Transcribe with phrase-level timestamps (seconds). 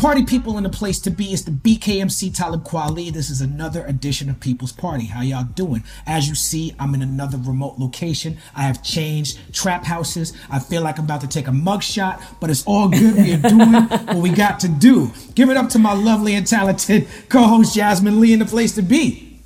[0.00, 0.24] Party.
[0.24, 3.12] People in the place to be is the BKMC Talib Kweli.
[3.12, 5.04] This is another edition of People's Party.
[5.04, 5.84] How y'all doing?
[6.06, 8.38] As you see, I'm in another remote location.
[8.56, 10.32] I have changed trap houses.
[10.50, 13.14] I feel like I'm about to take a mugshot, but it's all good.
[13.14, 15.10] We are doing what we got to do.
[15.34, 18.82] Give it up to my lovely and talented co-host Jasmine Lee in the place to
[18.82, 19.42] be.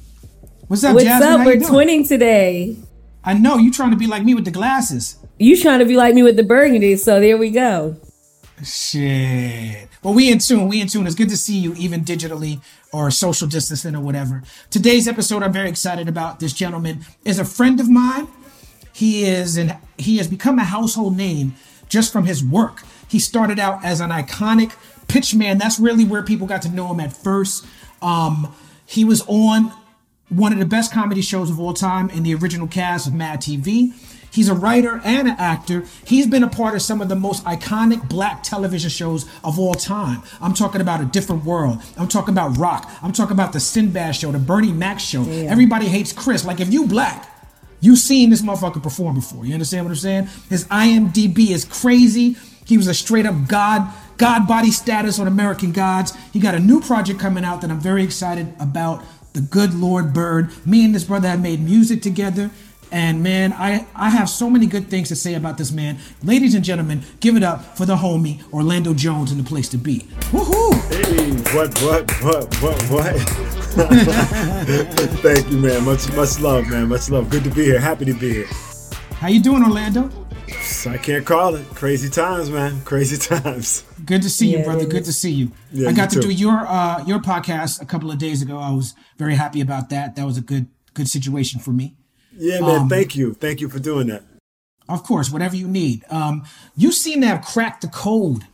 [0.68, 0.94] What's up, Jasmine?
[0.94, 1.28] What's Jasmine?
[1.32, 1.40] up?
[1.40, 2.76] How We're twinning today.
[3.24, 5.16] I know you trying to be like me with the glasses.
[5.36, 7.96] You trying to be like me with the burgundy, so there we go.
[8.62, 9.88] Shit.
[10.04, 10.68] Well, we in tune.
[10.68, 11.06] We in tune.
[11.06, 12.60] It's good to see you, even digitally
[12.92, 14.42] or social distancing or whatever.
[14.68, 16.40] Today's episode, I'm very excited about.
[16.40, 18.28] This gentleman is a friend of mine.
[18.92, 21.54] He is and he has become a household name
[21.88, 22.82] just from his work.
[23.08, 24.76] He started out as an iconic
[25.08, 25.56] pitch man.
[25.56, 27.64] That's really where people got to know him at first.
[28.02, 29.72] Um, he was on
[30.28, 33.40] one of the best comedy shows of all time in the original cast of Mad
[33.40, 33.94] TV.
[34.34, 35.84] He's a writer and an actor.
[36.04, 39.74] He's been a part of some of the most iconic black television shows of all
[39.74, 40.22] time.
[40.40, 41.80] I'm talking about A Different World.
[41.96, 42.90] I'm talking about Roc.
[43.00, 45.22] I'm talking about The Sinbad Show, The Bernie Mac Show.
[45.22, 46.44] Everybody hates Chris.
[46.44, 47.30] Like, if you black,
[47.84, 49.44] You've seen this motherfucker perform before.
[49.44, 50.28] You understand what I'm saying?
[50.48, 52.34] His IMDb is crazy.
[52.64, 56.14] He was a straight up god, god body status on American Gods.
[56.32, 59.04] He got a new project coming out that I'm very excited about.
[59.34, 60.50] The Good Lord Bird.
[60.66, 62.50] Me and this brother have made music together.
[62.92, 65.98] And man, I, I have so many good things to say about this man.
[66.22, 69.76] Ladies and gentlemen, give it up for the homie Orlando Jones in the place to
[69.78, 70.00] be.
[70.30, 70.74] Woohoo!
[70.92, 73.16] Hey, what, what, what, what, what?
[75.22, 75.84] Thank you, man.
[75.84, 76.88] Much, much love, man.
[76.88, 77.28] Much love.
[77.30, 77.80] Good to be here.
[77.80, 78.46] Happy to be here.
[79.14, 80.10] How you doing, Orlando?
[80.86, 81.66] I can't call it.
[81.74, 82.80] Crazy times, man.
[82.82, 83.84] Crazy times.
[84.04, 84.86] Good to see you, Yeah, brother.
[84.86, 85.50] Good to see you.
[85.72, 86.34] Yeah, I got you to too.
[86.34, 88.58] do your uh your podcast a couple of days ago.
[88.58, 90.16] I was very happy about that.
[90.16, 91.96] That was a good good situation for me.
[92.36, 92.80] Yeah, man.
[92.82, 93.34] Um, thank you.
[93.34, 94.22] Thank you for doing that.
[94.88, 96.04] Of course, whatever you need.
[96.10, 96.44] Um,
[96.76, 98.44] you seem to have cracked the code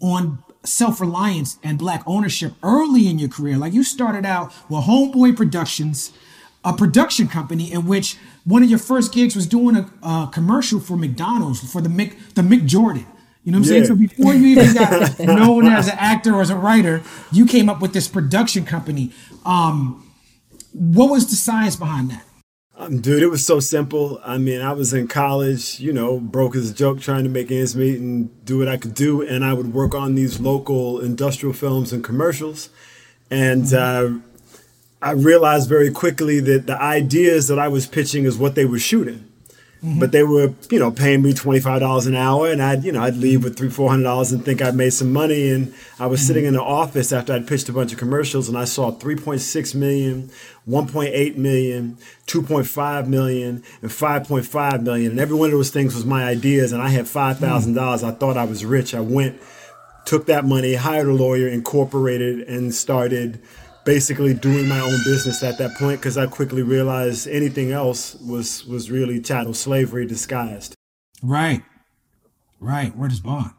[0.00, 3.56] on self-reliance and black ownership early in your career.
[3.56, 6.12] Like you started out with Homeboy Productions,
[6.64, 10.80] a production company in which one of your first gigs was doing a, a commercial
[10.80, 13.06] for McDonald's for the Mick the Mick Jordan.
[13.44, 13.84] You know what I'm saying?
[13.86, 17.70] So before you even got known as an actor or as a writer, you came
[17.70, 19.12] up with this production company.
[19.46, 20.06] Um,
[20.72, 22.24] what was the science behind that?
[22.80, 24.22] Um, dude, it was so simple.
[24.24, 27.50] I mean, I was in college, you know, broke as a joke, trying to make
[27.50, 29.20] ends meet and do what I could do.
[29.20, 32.70] And I would work on these local industrial films and commercials.
[33.30, 34.12] And uh,
[35.02, 38.78] I realized very quickly that the ideas that I was pitching is what they were
[38.78, 39.29] shooting.
[39.82, 42.92] But they were, you know, paying me twenty five dollars an hour, and I'd, you
[42.92, 45.48] know, I'd leave with three, four hundred dollars and think I'd made some money.
[45.48, 48.58] And I was sitting in the office after I'd pitched a bunch of commercials, and
[48.58, 50.30] I saw 3.6 million,
[50.68, 51.96] 1.8 million,
[52.26, 56.72] 2.5 million, and 5.5 million, and every one of those things was my ideas.
[56.72, 58.02] And I had five thousand dollars.
[58.02, 58.16] Mm-hmm.
[58.16, 58.94] I thought I was rich.
[58.94, 59.40] I went,
[60.04, 63.40] took that money, hired a lawyer, incorporated, and started
[63.84, 68.64] basically doing my own business at that point because I quickly realized anything else was
[68.66, 70.74] was really chattel slavery disguised.
[71.22, 71.62] Right.
[72.58, 72.94] Right.
[72.96, 73.52] Where is bond.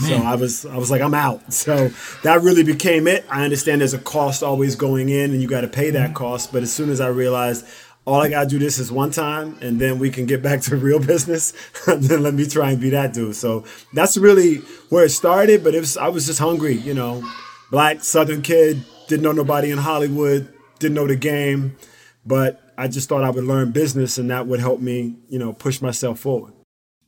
[0.00, 1.52] So I was I was like I'm out.
[1.52, 1.88] So
[2.22, 3.24] that really became it.
[3.28, 6.14] I understand there's a cost always going in and you got to pay that mm-hmm.
[6.14, 7.66] cost, but as soon as I realized
[8.04, 10.60] all I got to do this is one time and then we can get back
[10.62, 11.52] to real business,
[11.86, 13.36] then let me try and be that dude.
[13.36, 14.56] So that's really
[14.88, 17.22] where it started, but it was I was just hungry, you know.
[17.70, 21.76] Black southern kid, didn't know nobody in Hollywood, didn't know the game,
[22.24, 25.52] but I just thought I would learn business and that would help me, you know,
[25.52, 26.52] push myself forward.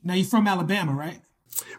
[0.03, 1.21] Now you're from Alabama, right?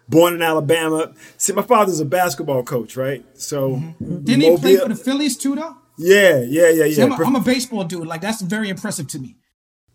[0.09, 1.13] born in Alabama.
[1.37, 3.25] See, my father's a basketball coach, right?
[3.39, 4.25] So, mm-hmm.
[4.25, 5.77] Didn't he play for the Phillies too, though?
[5.99, 7.05] yeah, yeah, yeah, See, yeah.
[7.05, 8.07] I'm, a, I'm a baseball dude.
[8.07, 9.37] Like that's very impressive to me.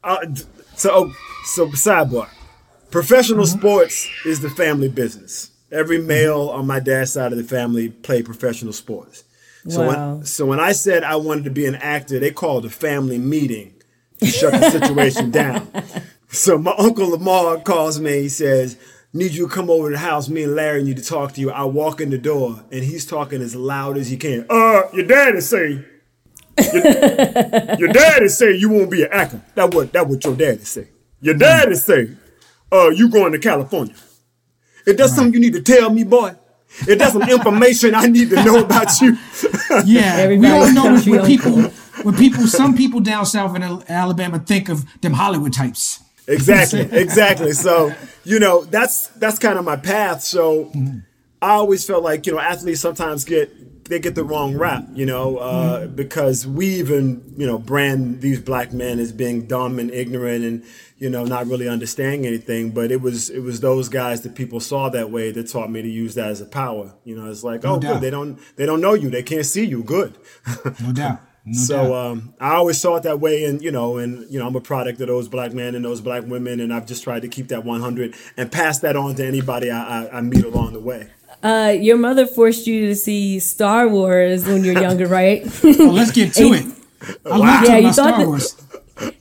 [0.03, 0.25] uh,
[0.75, 1.15] so, oh,
[1.45, 2.29] so sidebar.
[2.89, 3.59] Professional mm-hmm.
[3.59, 5.51] sports is the family business.
[5.71, 6.07] Every mm-hmm.
[6.07, 9.23] male on my dad's side of the family played professional sports.
[9.67, 10.15] So Wow.
[10.15, 13.17] when so when I said I wanted to be an actor, they called a family
[13.17, 13.73] meeting
[14.19, 15.69] to shut the situation down.
[16.29, 18.21] So my uncle Lamar calls me.
[18.21, 18.77] He says,
[19.13, 20.29] "Need you to come over to the house.
[20.29, 23.05] Me and Larry need to talk to you." I walk in the door, and he's
[23.05, 24.45] talking as loud as he can.
[24.49, 25.83] Uh, your daddy say,
[26.73, 26.83] your,
[27.79, 29.41] your daddy say you won't be an actor.
[29.55, 30.87] That what that what your daddy say.
[31.21, 32.09] Your daddy say,
[32.71, 33.93] uh, you going to California.
[34.87, 36.33] If that's something you need to tell me, boy,
[36.87, 39.17] If there's some information I need to know about you,
[39.85, 41.61] Yeah, we Everybody's all know country when people,
[42.03, 45.99] when people, some people down south in Alabama think of them Hollywood types.
[46.27, 47.51] exactly, exactly.
[47.51, 50.21] So you know that's that's kind of my path.
[50.23, 50.71] So
[51.41, 53.51] I always felt like you know athletes sometimes get
[53.91, 58.39] they get the wrong rap, you know, uh, because we even you know brand these
[58.39, 60.63] black men as being dumb and ignorant and
[60.97, 62.71] you know not really understanding anything.
[62.71, 65.81] But it was it was those guys that people saw that way that taught me
[65.81, 66.93] to use that as a power.
[67.03, 67.95] You know, it's like oh doubt.
[67.95, 70.17] good they don't they don't know you they can't see you good.
[70.81, 71.19] No doubt.
[71.43, 74.45] No so um, I always saw it that way, and you know, and you know,
[74.45, 77.23] I'm a product of those black men and those black women, and I've just tried
[77.23, 80.73] to keep that 100 and pass that on to anybody I, I, I meet along
[80.73, 81.09] the way.
[81.43, 85.41] Uh, your mother forced you to see Star Wars when you're younger, right?
[85.63, 86.65] Oh, let's get to it.
[87.25, 88.55] I love Yeah, you thought Star Wars.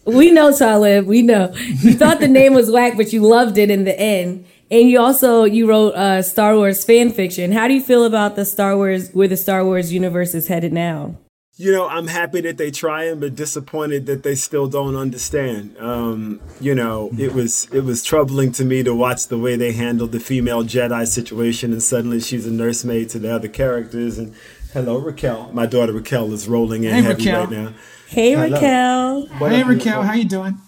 [0.04, 1.06] we know, Talib.
[1.06, 1.52] We know.
[1.54, 4.44] You thought the name was whack, but you loved it in the end.
[4.70, 7.52] And you also you wrote uh, Star Wars fan fiction.
[7.52, 10.72] How do you feel about the Star Wars where the Star Wars universe is headed
[10.72, 11.16] now?
[11.60, 15.76] You know, I'm happy that they try trying, but disappointed that they still don't understand.
[15.78, 19.72] Um, you know, it was it was troubling to me to watch the way they
[19.72, 24.16] handled the female Jedi situation, and suddenly she's a nursemaid to the other characters.
[24.16, 24.34] And
[24.72, 25.50] hello, Raquel.
[25.52, 27.40] My daughter Raquel is rolling in Hey, heavy Raquel.
[27.40, 27.74] right now.
[28.08, 28.50] Hey, Hello.
[28.54, 29.26] Raquel.
[29.38, 30.02] What Hey Raquel, beautiful?
[30.04, 30.58] how you doing?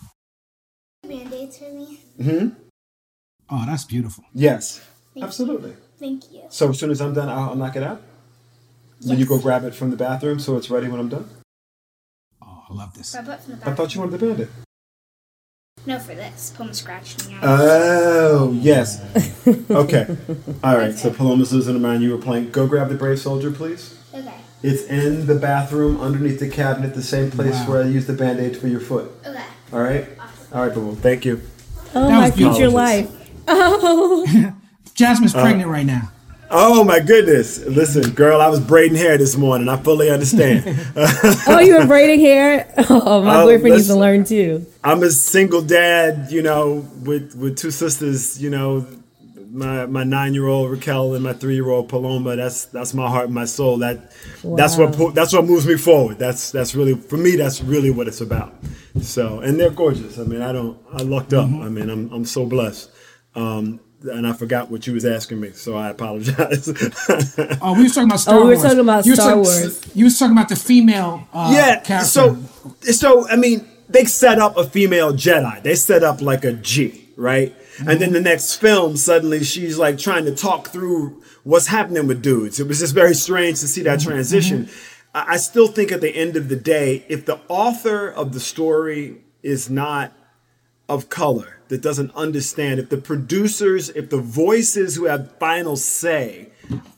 [1.08, 2.00] Band-aids for me?
[2.22, 2.48] Hmm.
[3.48, 4.24] Oh, that's beautiful.
[4.34, 5.70] Yes, Thank absolutely.
[5.70, 5.76] You.
[5.98, 6.42] Thank you.
[6.50, 8.02] So as soon as I'm done, I'll, I'll knock it out.
[9.06, 11.28] Will you go grab it from the bathroom so it's ready when I'm done?
[12.42, 13.12] Oh, I love this.
[13.12, 14.48] Grab it from the I thought you wanted the bandit.
[15.84, 16.52] No, for this.
[16.56, 17.40] Palm scratching out.
[17.44, 19.00] Oh yes.
[19.70, 20.16] Okay.
[20.62, 20.94] All right.
[20.94, 22.02] So Paloma's losing her mind.
[22.04, 22.50] You were playing.
[22.52, 23.98] Go grab the brave soldier, please.
[24.14, 24.34] okay.
[24.62, 27.66] It's in the bathroom underneath the cabinet, the same place Wow.
[27.70, 29.10] where I used the band-aid for your foot.
[29.26, 29.42] Okay.
[29.72, 30.06] All right.
[30.54, 30.94] All right, boo.
[30.94, 31.40] Thank you.
[31.96, 32.54] Oh, That my was beautiful.
[32.58, 33.10] future life.
[33.48, 34.54] Oh,
[34.94, 36.11] Jasmine's Uh, pregnant right now.
[36.54, 37.64] Oh my goodness!
[37.64, 39.70] Listen, girl, I was braiding hair this morning.
[39.70, 40.64] I fully understand.
[41.48, 42.70] oh, you were braiding hair.
[42.90, 44.66] Oh, my Oh, boyfriend needs to learn too.
[44.84, 48.86] I'm a single dad, you know, with with two sisters, you know,
[49.50, 52.36] my my nine year old Raquel and my three year old Paloma.
[52.36, 53.78] That's that's my heart and my soul.
[53.78, 54.12] That
[54.42, 56.18] that's what that's what moves me forward.
[56.18, 57.36] That's that's really for me.
[57.36, 58.54] That's really what it's about.
[59.00, 60.18] So and they're gorgeous.
[60.18, 61.46] I mean, I don't I lucked up.
[61.46, 62.90] I mean, I'm I'm so blessed.
[63.34, 66.68] Um, and I forgot what you was asking me, so I apologize.
[67.60, 68.62] Oh, we were talking about Star Oh, we were Wars.
[68.62, 69.96] talking about You Star talking- Wars.
[69.96, 71.80] You was talking about the female uh, yeah.
[71.80, 72.08] character.
[72.08, 72.38] So,
[72.80, 75.62] so I mean, they set up a female Jedi.
[75.62, 77.54] They set up like a G, right?
[77.78, 78.24] And then the mm-hmm.
[78.24, 82.60] next film, suddenly she's like trying to talk through what's happening with dudes.
[82.60, 84.10] It was just very strange to see that mm-hmm.
[84.10, 84.64] transition.
[84.64, 85.16] Mm-hmm.
[85.16, 88.40] I, I still think at the end of the day, if the author of the
[88.40, 90.12] story is not
[90.88, 92.78] of color that doesn't understand.
[92.78, 96.50] If the producers if the voices who have final say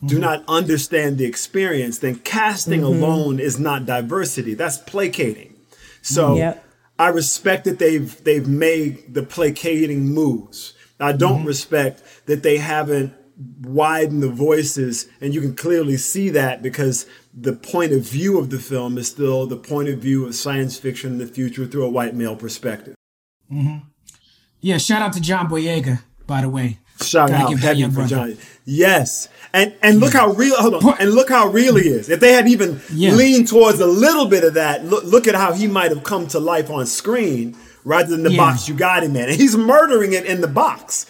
[0.04, 3.02] do not understand the experience then casting mm-hmm.
[3.02, 4.54] alone is not diversity.
[4.54, 5.54] That's placating.
[6.02, 6.64] So Yep.
[6.98, 10.74] i respect that they've they've made the placating moves.
[10.98, 11.54] I don't mm-hmm.
[11.54, 13.12] respect that they haven't
[13.62, 18.50] widened the voices and you can clearly see that because the point of view of
[18.50, 21.84] the film is still the point of view of science fiction in the future through
[21.84, 22.94] a white male perspective
[23.50, 23.78] mm-hmm.
[24.64, 26.78] Yeah, shout out to John Boyega, by the way.
[27.02, 28.06] Shout Gotta out heavy for.
[28.06, 28.38] Johnny.
[28.64, 29.28] Yes.
[29.52, 30.96] And and look how real hold on.
[30.98, 32.08] And look how real he is.
[32.08, 33.12] If they had even Yeah.
[33.12, 36.26] leaned towards a little bit of that, look, look at how he might have come
[36.28, 38.38] to life on screen rather than the Yeah.
[38.38, 39.28] box you got him in.
[39.28, 41.06] And he's murdering it in the box.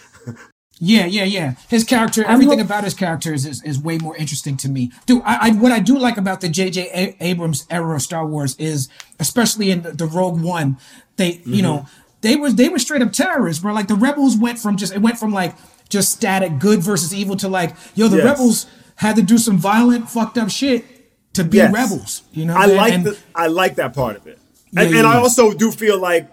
[0.81, 1.55] Yeah, yeah, yeah.
[1.69, 4.91] His character, everything about his character is, is, is way more interesting to me.
[5.07, 6.91] Dude, I, I what I do like about the J.J.
[6.93, 8.89] A- Abrams era of Star Wars is,
[9.21, 10.77] especially in the, the Rogue One,
[11.17, 11.63] they, you mm-hmm.
[11.63, 11.87] know,
[12.25, 13.73] they was they were straight up terrorists, bro.
[13.73, 15.55] Like the rebels went from just it went from like
[15.89, 18.25] just static good versus evil to like, yo, the Yes.
[18.27, 18.67] rebels
[18.97, 20.85] had to do some violent, fucked up shit
[21.35, 21.73] to be Yes.
[21.73, 22.23] rebels.
[22.33, 24.39] You know, I and- like and- the, I like that part of it.
[24.73, 26.29] Yeah, and yeah, and I also do feel like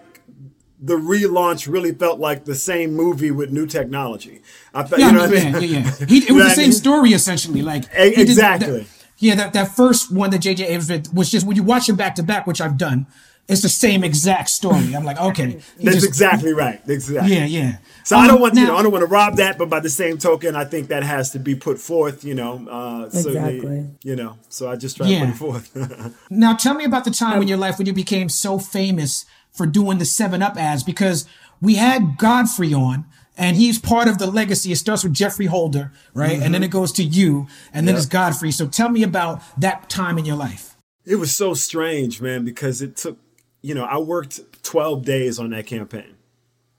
[0.84, 4.40] the relaunch really felt like the same movie with new technology.
[4.74, 5.70] I felt, Yeah, you know I what I mean, mean?
[5.70, 6.06] yeah, yeah.
[6.08, 6.72] He, it was the what I same mean?
[6.72, 7.62] story essentially.
[7.62, 8.78] Like E- he did- exactly.
[8.80, 8.86] that-
[9.18, 11.94] yeah, that, that first one that JJ Abrams did was just when you watch them
[11.94, 13.06] back to back, which I've done,
[13.48, 14.94] it's the same exact story.
[14.94, 16.80] I'm like, okay, That's just- exactly right.
[16.86, 17.34] Exactly.
[17.34, 17.76] Yeah, yeah.
[18.04, 19.80] So I Um, don't want you know I don't want to rob that, but by
[19.80, 22.24] the same token, I think that has to be put forth.
[22.24, 23.86] You know, uh, certainly, Exactly.
[24.02, 25.20] You know, so I just try Yeah.
[25.20, 26.14] to put it forth.
[26.30, 29.66] Now, tell me about the time in your life when you became so famous for
[29.66, 31.26] doing the Seven Up ads because
[31.60, 33.04] we had Godfrey on.
[33.38, 34.72] And he's part of the legacy.
[34.72, 36.38] It starts with Geoffrey Holder, right?
[36.38, 38.02] And then it goes to you, and then Yep.
[38.02, 38.52] it's Godfrey.
[38.52, 40.76] So tell me about that time in your life.
[41.06, 43.16] it was so strange, man, because it took.
[43.62, 46.16] You know, I worked twelve days on that campaign,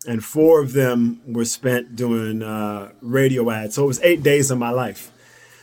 [0.06, 3.76] and four of them were spent doing uh, radio ads.
[3.76, 5.12] So it was eight days of my life.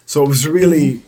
[0.07, 1.03] So it was really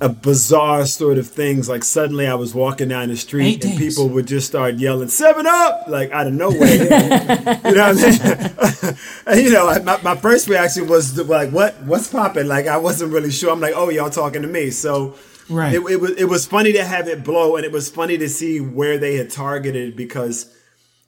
[0.00, 1.68] a bizarre sort of things.
[1.68, 3.94] Like suddenly I was walking down the street Eight and days.
[3.94, 6.74] people would just start yelling "Seven Up!" like out of nowhere.
[6.74, 8.96] you know what I mean?
[9.26, 11.74] and, you know, my, my first reaction was like, "What?
[11.84, 13.50] What's popping?" Like I wasn't really sure.
[13.50, 15.14] I'm like, "Oh, y'all talking to me?" So.
[15.48, 15.74] Right.
[15.74, 18.28] It, it was it was funny to have it blow, and it was funny to
[18.28, 20.52] see where they had targeted because,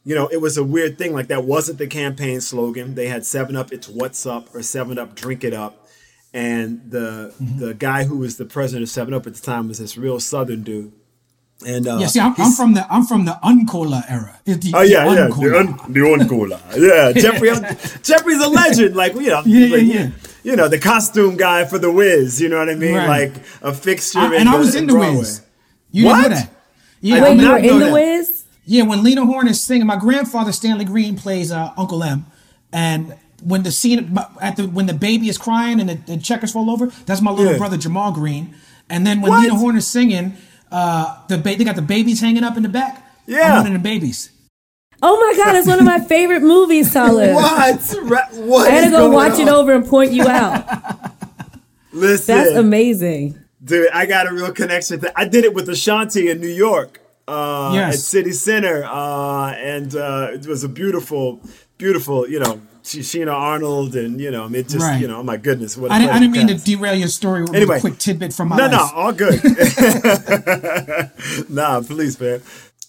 [0.04, 1.12] you know, it was a weird thing.
[1.14, 2.94] Like that wasn't the campaign slogan.
[2.94, 5.86] They had Seven Up, it's what's up, or Seven Up, drink it up.
[6.34, 7.58] And the Mm-hmm.
[7.60, 10.20] the guy who was the president of Seven Up at the time was this real
[10.20, 10.92] Southern dude.
[11.66, 14.38] And uh, Yeah, see, I'm, I'm from the I'm from the Uncola era.
[14.44, 16.60] The- Oh yeah, the yeah, the un, the uncola.
[16.76, 17.48] Yeah, Geoffrey.
[18.02, 18.94] Geoffrey's a legend.
[18.94, 20.10] Like you know, Yeah, yeah, yeah.
[20.46, 22.40] You know, the costume guy for the Wiz.
[22.40, 22.94] You know what I mean?
[22.94, 23.32] Right.
[23.34, 24.20] Like a fixture.
[24.20, 25.18] I- in and I the- was in the Broadway.
[25.18, 25.40] Wiz.
[25.90, 26.22] You didn't What?
[26.30, 26.52] know that?
[27.00, 27.92] Yeah, I I Wait, mean, you not were in the that.
[27.92, 28.42] Wiz?
[28.64, 32.26] Yeah, when Lena Horne is singing, my grandfather Stanley Green plays uh, Uncle M,
[32.72, 36.52] and when the scene at the when the baby is crying and the, the checkers
[36.52, 37.58] fall over, that's my little Yeah.
[37.58, 38.54] brother Jamal Green.
[38.88, 39.42] And then when What?
[39.42, 40.34] Lena Horne is singing,
[40.72, 43.04] uh, the ba- they got the babies hanging up in the back.
[43.26, 43.50] Yeah.
[43.58, 44.30] I'm one of the babies.
[45.02, 47.34] Oh my God, it's one of my favorite movies, Talib.
[47.34, 47.94] What?
[48.02, 48.66] Ra- What?
[48.68, 50.64] I had to go going watch it over and point you out.
[51.92, 53.38] Listen, That's amazing.
[53.62, 55.00] dude, I got a real connection.
[55.00, 57.94] To, I did it with Ashanti in New York uh, Yes.
[57.94, 61.40] at City Center, uh, and uh, it was a beautiful,
[61.78, 65.00] beautiful, you know, Sheena Arnold, and you know, it just, Right.
[65.00, 67.08] you know, oh my goodness, what a I didn't, I didn't mean to derail your
[67.08, 67.78] story with Anyway.
[67.78, 68.72] a quick tidbit from my No, life.
[68.72, 69.42] no, all good.
[71.50, 72.40] nah, please, man.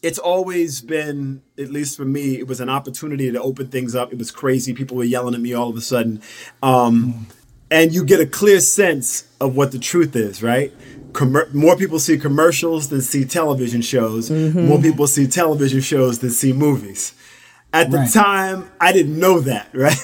[0.03, 4.11] It's always been, at least for me, it was an opportunity to open things up.
[4.13, 4.73] It was crazy.
[4.73, 6.21] People were yelling at me all of a sudden.
[6.61, 7.27] Um,
[7.71, 10.71] and you get a clear sense of what the truth is, right?
[11.13, 14.29] Commer- more people see commercials than see television shows.
[14.29, 17.13] More people see television shows than see movies.
[17.73, 18.11] At the Right.
[18.13, 19.97] time, I didn't know that, right?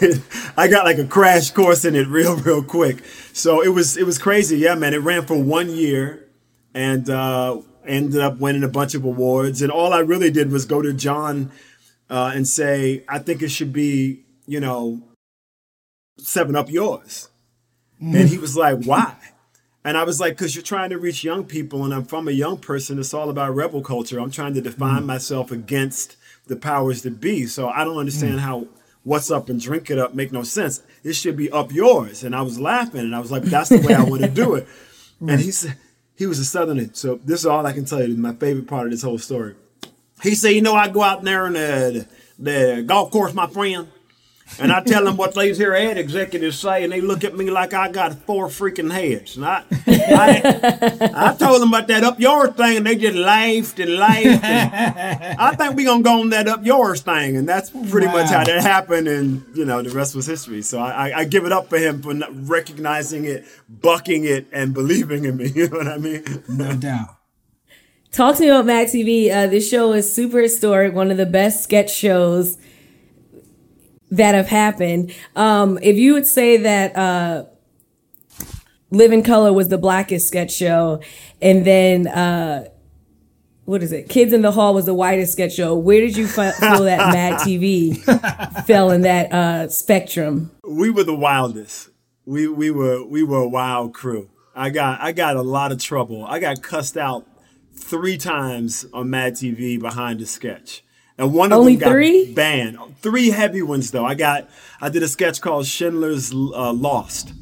[0.58, 3.04] I got like a crash course in it real, real quick.
[3.32, 4.58] So it was it was crazy.
[4.58, 4.94] Yeah, man.
[4.94, 6.26] It ran for one year
[6.74, 9.62] and uh, ended up winning a bunch of awards.
[9.62, 11.52] And all I really did was go to John
[12.10, 15.02] uh, and say, I think it should be, you know,
[16.18, 17.30] seven up yours.
[18.00, 19.16] And he was like, why?
[19.86, 22.32] And I was like, because you're trying to reach young people, and I'm from a
[22.32, 23.00] young person.
[23.00, 24.20] It's all about rebel culture.
[24.20, 26.16] I'm trying to define myself against
[26.48, 27.46] the powers that be.
[27.48, 28.68] So I don't understand how
[29.04, 30.82] what's up and drink it up make no sense.
[31.04, 32.24] It should be up yours.
[32.24, 34.56] And I was laughing, and I was like, that's the way I want to do
[34.56, 34.68] it.
[35.26, 35.78] And he said,
[36.16, 36.90] he was a southerner.
[36.94, 38.16] So this is all I can tell you.
[38.16, 39.56] My favorite part of this whole story.
[40.22, 43.48] He said, you know, I go out there on the, uh, the golf course, my
[43.48, 43.88] friend,
[44.60, 47.50] and I tell them what these here ad executives say, and they look at me
[47.50, 49.36] like I got four freaking heads.
[49.36, 53.80] And I, I, I told them about that up yours thing, and they just laughed
[53.80, 54.44] and laughed.
[54.44, 58.30] And I think we're gonna go on that up yours thing, and that's pretty much
[58.30, 59.08] how that happened.
[59.08, 60.62] And you know, the rest was history.
[60.62, 64.48] So I, I, I give it up for him for not recognizing it, bucking it,
[64.52, 65.44] and believing in me.
[65.54, 66.44] You know what I mean?
[66.50, 67.16] No doubt.
[68.12, 69.32] Talk to me about Mad TV.
[69.32, 72.58] Uh, this show is super historic, one of the best sketch shows
[74.18, 75.14] that have happened.
[75.36, 77.46] Um, if you would say that uh,
[78.92, 81.02] Live in Color was the blackest sketch show,
[81.42, 82.66] and then uh,
[83.66, 84.10] what is it?
[84.10, 85.76] Kids in the Hall was the whitest sketch show.
[85.76, 87.98] Where did you feel that Mad TV
[88.66, 90.52] fell in that uh, spectrum?
[90.64, 91.90] we were the wildest.
[92.26, 94.30] We we were we were a wild crew.
[94.56, 96.26] I got I got a lot of trouble.
[96.26, 97.28] I got cussed out
[97.76, 100.84] three times on Mad TV behind a sketch,
[101.18, 102.34] and one of Only them got three?
[102.34, 102.78] banned.
[103.02, 104.06] Three heavy ones though.
[104.06, 104.50] I got
[104.82, 107.34] I did a sketch called Schindler's uh, Lost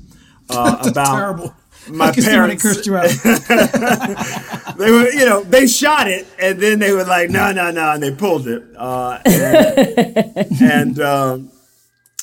[0.49, 1.55] uh, about Terrible.
[1.89, 2.63] my I can see why they parents.
[2.63, 3.11] cursed you out.
[4.77, 7.91] They were, you know, they shot it, and then they were like, no, no, no,
[7.91, 8.63] and they pulled it.
[8.75, 11.51] Uh, and and um,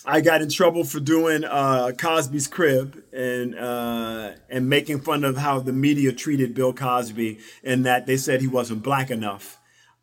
[0.04, 5.36] I got in trouble for doing uh, Cosby's Crib and uh, and making fun of
[5.36, 9.57] how the media treated Bill Cosby, and that they said he wasn't black enough.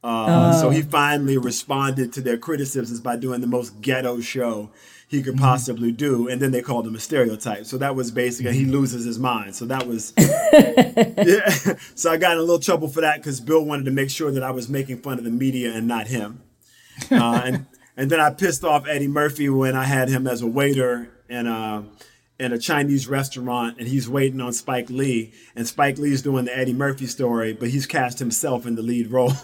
[0.05, 4.69] Uh, So he finally responded to their criticisms by doing the most ghetto show
[5.07, 7.65] he could possibly do, and then they called him a stereotype.
[7.65, 9.55] So that was basically he loses his mind.
[9.55, 11.75] So that was yeah.
[11.95, 14.31] So I got in a little trouble for that because Bill wanted to make sure
[14.31, 16.41] that I was making fun of the media and not him.
[17.11, 17.65] Uh, and
[17.97, 21.47] and then I pissed off Eddie Murphy when I had him as a waiter and.
[21.47, 21.83] a
[22.37, 26.57] in a Chinese restaurant, and he's waiting on Spike Lee, and Spike Lee's doing the
[26.57, 29.29] Eddie Murphy story, but he's cast himself in the lead role.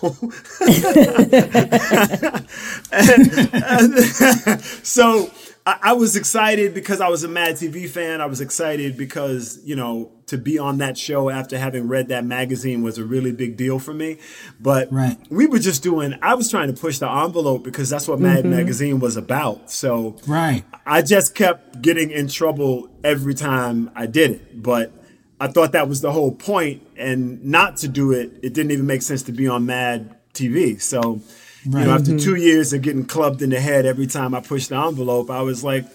[4.84, 5.32] so
[5.66, 8.22] I, I was excited because I was a Mad TV fan.
[8.22, 12.26] I was excited because you know to be on that show after having read that
[12.26, 14.18] magazine was a really big deal for me.
[14.60, 15.18] But Right.
[15.30, 16.18] we were just doing.
[16.22, 18.52] I was trying to push the envelope because that's what Mad mm-hmm.
[18.52, 19.70] Magazine was about.
[19.70, 20.64] So Right.
[20.86, 24.64] I just kept getting in trouble every time I did it.
[24.64, 24.94] But
[25.42, 28.86] I thought that was the whole point, and not to do it, it didn't even
[28.86, 30.80] make sense to be on Mad TV.
[30.80, 31.20] So,
[31.64, 32.18] you know, after mm-hmm.
[32.18, 35.42] two years of getting clubbed in the head every time I pushed the envelope, I
[35.42, 35.86] was like,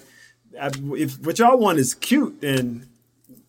[0.61, 2.89] I- if what y'all want is cute, then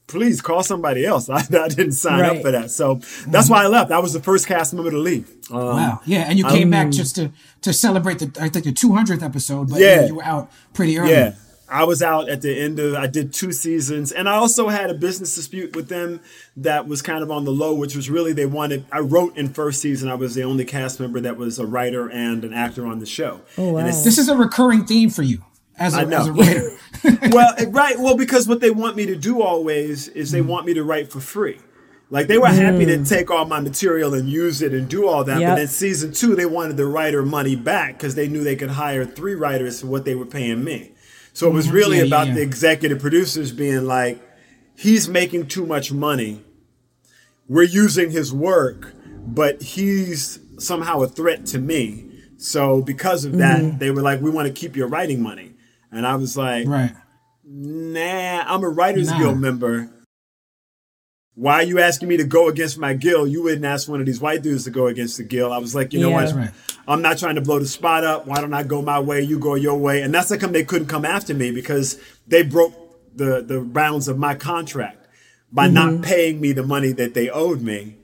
[0.08, 1.30] please call somebody else.
[1.30, 2.38] I, I didn't sign Right.
[2.38, 2.72] up for that.
[2.72, 3.32] So mm-hmm.
[3.32, 3.92] that's why I left.
[3.92, 5.30] I was the first cast member to leave.
[5.52, 6.02] Um, Wow.
[6.06, 7.32] Yeah, and you came back um, just to
[7.62, 10.02] to celebrate the I think the 200th episode, but Yeah.
[10.02, 11.12] yeah, you were out pretty early.
[11.12, 11.34] Yeah.
[11.70, 14.90] I was out at the end of I did two seasons and I also had
[14.90, 16.22] a business dispute with them
[16.56, 19.50] that was kind of on the low which was really they wanted I wrote in
[19.50, 22.86] first season I was the only cast member that was a writer and an actor
[22.86, 23.42] on the show.
[23.58, 23.80] Oh, wow.
[23.80, 25.44] And This is a recurring theme for you
[25.78, 26.20] as a, I know.
[26.20, 26.72] as a writer.
[27.32, 28.00] well, right.
[28.00, 30.48] Well, because what they want me to do always is they mm.
[30.48, 31.60] want me to write for free.
[32.10, 33.08] Like they were happy to mm.
[33.08, 35.42] take all my material and use it and do all that.
[35.42, 35.52] Yep.
[35.52, 38.70] But in season two, they wanted the writer money back because they knew they could
[38.70, 40.94] hire three writers for what they were paying me.
[41.38, 42.34] So it was really Yeah, about yeah.
[42.34, 44.20] the executive producers being like,
[44.76, 46.42] he's making too much money.
[47.48, 52.10] We're using his work, but he's somehow a threat to me.
[52.38, 53.78] So because of that, mm-hmm.
[53.78, 55.54] they were like, we want to keep your writing money.
[55.92, 56.96] And I was like, right.
[57.46, 59.20] Nah, I'm a Writers Nah.
[59.20, 59.92] Guild member.
[61.38, 63.30] Why are you asking me to go against my guild?
[63.30, 65.52] You wouldn't ask one of these white dudes to go against the guild.
[65.52, 66.26] I was like, you know Yeah.
[66.26, 66.36] what?
[66.36, 66.50] Right.
[66.88, 68.26] I'm not trying to blow the spot up.
[68.26, 69.22] Why don't I go my way?
[69.22, 70.02] You go your way.
[70.02, 72.74] And that's how come they couldn't come after me because they broke
[73.16, 75.08] the, the bounds of my contract
[75.52, 76.02] by not mm-hmm.
[76.02, 77.98] paying me the money that they owed me.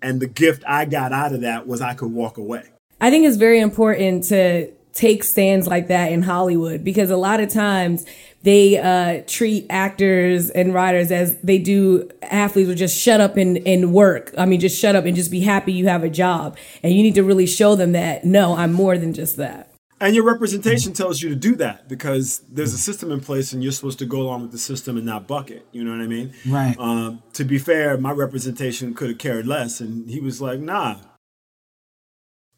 [0.00, 2.62] And the gift I got out of that was I could walk away.
[3.00, 7.40] I think it's very important to take stands like that in Hollywood because a lot
[7.40, 8.04] of times
[8.42, 13.58] they uh, treat actors and writers as they do athletes would just shut up and,
[13.66, 14.34] and work.
[14.36, 16.56] I mean, just shut up and just be happy you have a job.
[16.82, 19.68] And you need to really show them that, no, I'm more than just that.
[20.00, 23.62] And your representation tells you to do that because there's a system in place and
[23.62, 25.64] you're supposed to go along with the system and not buck it.
[25.70, 26.34] You know what I mean?
[26.44, 26.76] Right.
[26.76, 29.80] Um, to be fair, my representation could have cared less.
[29.80, 30.96] And he was like, nah.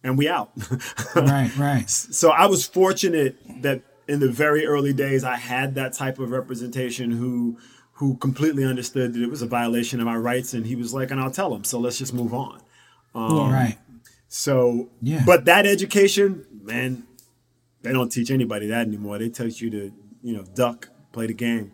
[0.04, 0.52] And we out.
[1.16, 1.88] Right, right.
[1.90, 6.30] so I was fortunate that in the very early days I had that type of
[6.30, 7.58] representation who
[7.98, 11.10] who completely understood that it was a violation of my rights and he was like
[11.10, 12.60] and I'll tell him so let's just move on.
[13.14, 13.78] right.
[14.28, 15.22] So, Yeah.
[15.24, 17.04] but that education, man,
[17.82, 19.18] they don't teach anybody that anymore.
[19.18, 21.72] They teach you to, you know, duck, play the game.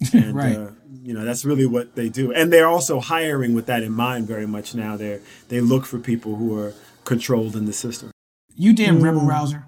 [0.12, 0.56] And, Right.
[0.56, 0.70] uh,
[1.04, 2.32] you know, that's really what they do.
[2.32, 4.96] And they're also hiring with that in mind very much now.
[4.96, 6.72] They they look for people who are
[7.08, 8.10] controlled in the system.
[8.54, 9.64] You damn rebel rouser.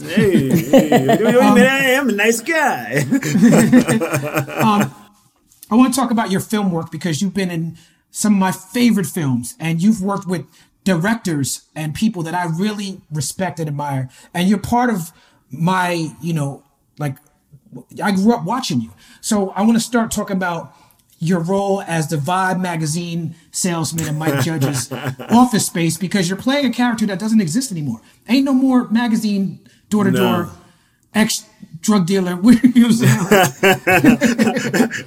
[0.00, 1.56] Hey, hey what do you mean?
[1.56, 3.04] Hey, I'm um, a nice guy.
[4.64, 4.94] Um,
[5.70, 7.76] I want to talk about your film work because you've been in
[8.10, 10.46] some of my favorite films and you've worked with
[10.84, 14.08] directors and people that I really respect and admire.
[14.32, 15.10] And you're part of
[15.50, 16.62] my, you know,
[16.98, 17.16] like
[18.02, 18.92] I grew up watching you.
[19.20, 20.72] So I want to start talking about
[21.24, 24.92] your role as the Vibe magazine salesman in Mike Judge's
[25.30, 28.00] office space because you're playing a character that doesn't exist anymore.
[28.28, 30.50] Ain't no more magazine door to door
[31.14, 31.46] ex
[31.80, 32.38] drug dealer.
[32.42, 33.48] You know what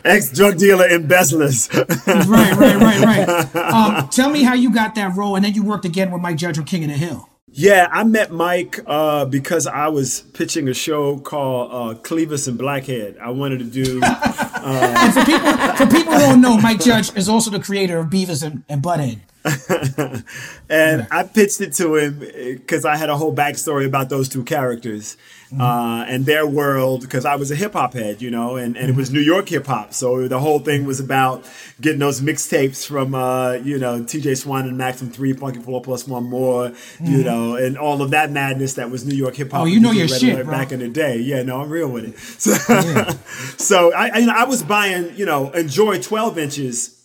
[0.06, 1.70] Ex drug dealer embezzlers.
[1.74, 3.56] right, right, right, right.
[3.78, 6.38] Um, tell me how you got that role, and then you worked again with Mike
[6.38, 7.30] Judge on King of the Hill.
[7.60, 12.56] Yeah, I met Mike uh, because I was pitching a show called uh, Clevis and
[12.56, 13.17] Blackhead.
[13.20, 14.00] I wanted to do.
[14.04, 18.12] And for people, for people who don't know, Mike Judge is also the creator of
[18.12, 19.22] Beavis and, and Butthead.
[20.70, 24.43] and I pitched it to him because I had a whole backstory about those two
[24.43, 25.17] characters
[25.60, 27.02] uh, and their world.
[27.02, 29.50] Because I was a hip hop head, you know, and, and it was New York
[29.50, 29.94] hip hop.
[29.94, 31.46] So the whole thing was about
[31.80, 36.08] getting those mixtapes from, uh, you know, TJ Swan and Maxim 3, Funky 4 Plus
[36.08, 39.62] One More, you know, and all of that madness that was New York hip hop.
[39.62, 40.46] Oh, you know your shit.
[40.48, 41.18] Back in the day.
[41.18, 42.18] Yeah, no, I'm real with it.
[42.38, 42.54] So,
[43.58, 46.98] so I, I, you know, I was buying, you know, Enjoy 12 inches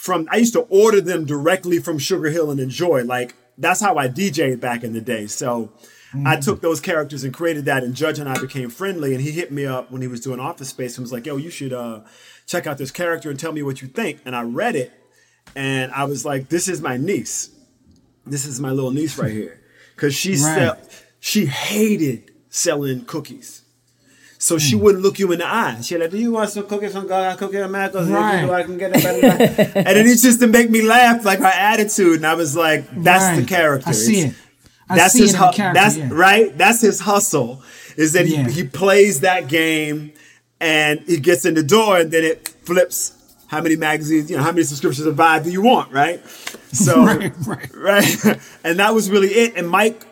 [0.00, 3.04] from I used to order them directly from Sugar Hill and Enjoy.
[3.04, 5.26] Like that's how I DJed back in the day.
[5.26, 5.72] So
[6.26, 9.14] I took those characters and created that, and Judge and I became friendly.
[9.14, 11.36] And he hit me up when he was doing Office Space and was like, "Yo,
[11.36, 12.00] you should uh,
[12.46, 14.92] check out this character and tell me what you think." And I read it,
[15.54, 17.50] and I was like, "This is my niece.
[18.26, 19.60] This is my little niece right here."
[19.94, 20.38] Because she Right.
[20.38, 20.78] sell,
[21.20, 23.62] she hated selling cookies.
[24.38, 25.80] So she wouldn't look you in the eye.
[25.82, 28.10] She like, do you want some cookies from God Cookie and Macos?
[28.10, 28.48] Right.
[28.48, 29.62] I can get it better.
[29.78, 32.16] and then it's just to make me laugh, like her attitude.
[32.16, 33.90] And I was like, that's the character.
[33.90, 34.36] I see It's- it.
[34.90, 36.08] I that's his it in the hu- That's yeah.
[36.12, 36.58] right.
[36.58, 37.62] That's his hustle.
[37.96, 38.48] Is that Yeah.
[38.48, 40.12] he, he plays that game
[40.60, 43.16] and he gets in the door and then it flips.
[43.48, 46.20] How many magazines, you know, how many subscriptions of Vibe do you want, right?
[46.72, 47.74] So, Right, right.
[47.74, 48.40] right.
[48.64, 49.56] and that was really it.
[49.56, 50.06] And Mike,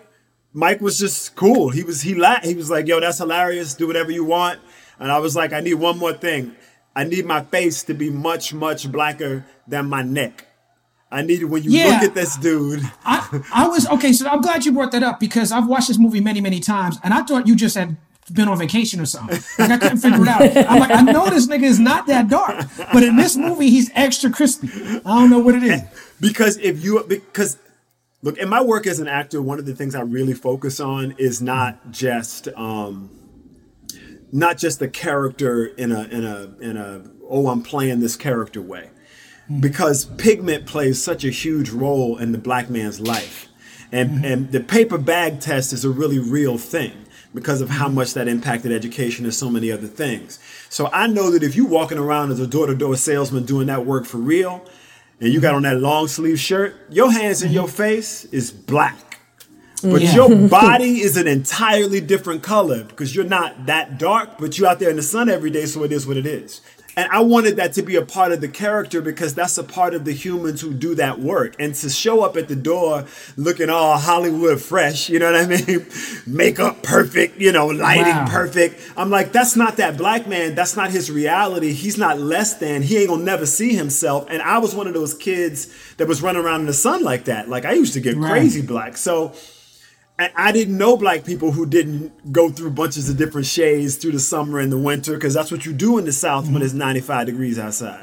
[0.53, 1.69] Mike was just cool.
[1.71, 3.75] He was he la- he was like, "Yo, that's hilarious.
[3.75, 4.59] Do whatever you want."
[4.99, 6.57] And I was like, "I need one more thing.
[6.97, 10.48] I need my face to be much, much blacker than my neck.
[11.11, 11.87] I needed when you Yeah.
[11.87, 12.83] look at this dude.
[13.05, 15.99] I, I was okay, so I'm glad you brought that up because I've watched this
[15.99, 17.97] movie many, many times, and I thought you just had
[18.33, 19.39] been on vacation or something.
[19.59, 20.43] Like I couldn't figure it out.
[20.71, 23.91] I'm like, I know this nigga is not that dark, but in this movie he's
[23.95, 24.69] extra crispy.
[25.07, 25.81] I don't know what it is.
[26.21, 27.57] because if you because
[28.23, 31.15] look in my work as an actor one of the things i really focus on
[31.19, 33.09] is not just um
[34.33, 38.61] not just the character in a in a in a oh i'm playing this character
[38.61, 38.91] way
[39.61, 43.49] because pigment plays such a huge role in the black man's life
[43.93, 44.25] and mm-hmm.
[44.25, 46.93] and the paper bag test is a really real thing
[47.35, 47.97] because of how mm-hmm.
[47.97, 51.69] much that impacted education and so many other things so i know that if you're
[51.69, 54.63] walking around as a door-to-door salesman doing that work for real
[55.21, 55.57] and you got mm-hmm.
[55.57, 59.21] on that long sleeve shirt, your hands and your face is black.
[59.83, 60.15] But Yeah.
[60.15, 64.79] your body is an entirely different color because you're not that dark, but you're out
[64.79, 66.61] there in the sun every day, so it is what it is.
[66.99, 69.95] And I wanted that to be a part of the character because that's a part
[69.95, 71.55] of the humans who do that work.
[71.61, 73.05] And to show up at the door
[73.37, 75.87] looking all Hollywood fresh, you know what I mean?
[76.27, 78.27] Makeup perfect, you know, lighting Wow.
[78.29, 78.81] perfect.
[78.97, 80.57] I'm like, that's not that black man.
[80.57, 81.73] That's not his reality.
[81.73, 82.83] He's not less than.
[82.83, 84.27] He ain't gonna never see himself.
[84.29, 87.27] And I was one of those kids that was running around in the sun like
[87.27, 87.49] that.
[87.49, 88.29] Like I used to get Right.
[88.41, 88.97] crazy black.
[88.97, 89.35] So
[90.21, 94.19] I didn't know black people who didn't go through bunches of different shades through the
[94.19, 97.27] summer and the winter because that's what you do in the South when it's 95
[97.27, 98.01] degrees outside.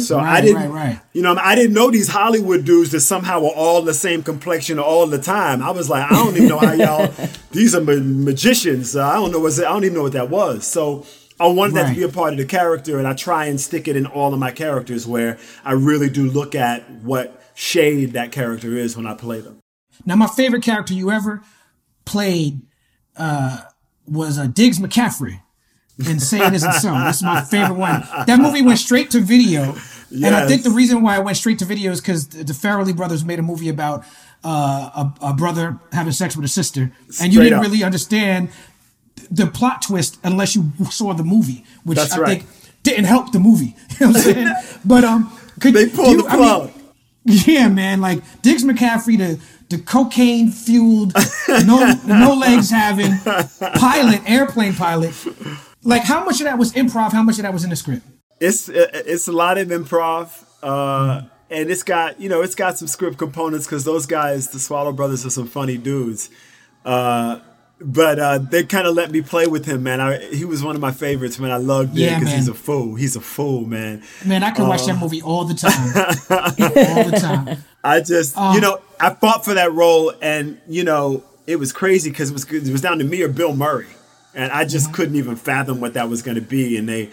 [0.00, 1.00] So I didn't, right, right.
[1.12, 4.78] you know, I didn't know these Hollywood dudes that somehow were all the same complexion
[4.78, 5.62] all the time.
[5.62, 7.12] I was like, I don't even know how y'all.
[7.50, 8.96] These are ma- magicians.
[8.96, 10.66] Uh, I don't know what I don't even know what that was.
[10.66, 11.06] So.
[11.38, 13.88] I wanted that to be a part of the character, and I try and stick
[13.88, 18.30] it in all of my characters where I really do look at what shade that
[18.30, 19.59] character is when I play them.
[20.06, 21.42] Now, my favorite character you ever
[22.04, 22.60] played
[23.16, 23.62] uh,
[24.06, 25.40] was uh, Diggs McCaffrey
[25.98, 26.90] in Say It Isn't So.
[26.92, 28.00] That's my favorite one.
[28.26, 29.74] That movie went straight to video.
[30.12, 32.96] And I think the reason why I went straight to video is because the Farrelly
[32.96, 34.04] brothers made a movie about
[34.42, 36.90] uh, a, a brother having sex with a sister.
[37.20, 37.62] And you didn't up.
[37.64, 38.48] really understand
[39.30, 42.42] the plot twist unless you saw the movie, which That's I right.
[42.42, 42.50] think
[42.82, 43.76] didn't help the movie.
[44.00, 44.54] You know what I'm saying?
[44.84, 46.70] but um, could They pulled you- the I mean, plug.
[47.46, 48.00] yeah, man.
[48.00, 49.38] Like Diggs McCaffrey, the
[49.70, 51.14] the cocaine fueled,
[51.64, 53.12] no no legs having
[53.76, 55.14] pilot, airplane pilot.
[55.82, 57.12] Like how much of that was improv?
[57.12, 58.04] How much of that was in the script?
[58.40, 60.30] it's it's a lot of improv
[60.62, 64.56] uh and it's got you know it's got some script components because those guys the
[64.58, 66.30] Farrelly brothers are some funny dudes
[66.86, 67.38] uh
[67.82, 70.74] but uh they kind of let me play with him man I, he was one
[70.74, 73.66] of my favorites man i loved it Yeah, because he's a fool he's a fool
[73.66, 75.88] man Man, I could watch that movie all the time,
[76.30, 77.64] all the time.
[77.84, 81.72] I just Um, you know i fought for that role and you know it was
[81.72, 83.86] crazy because it was it was down to me or bill murray.
[84.34, 86.76] And i just couldn't even fathom what that was going to be.
[86.76, 87.10] And they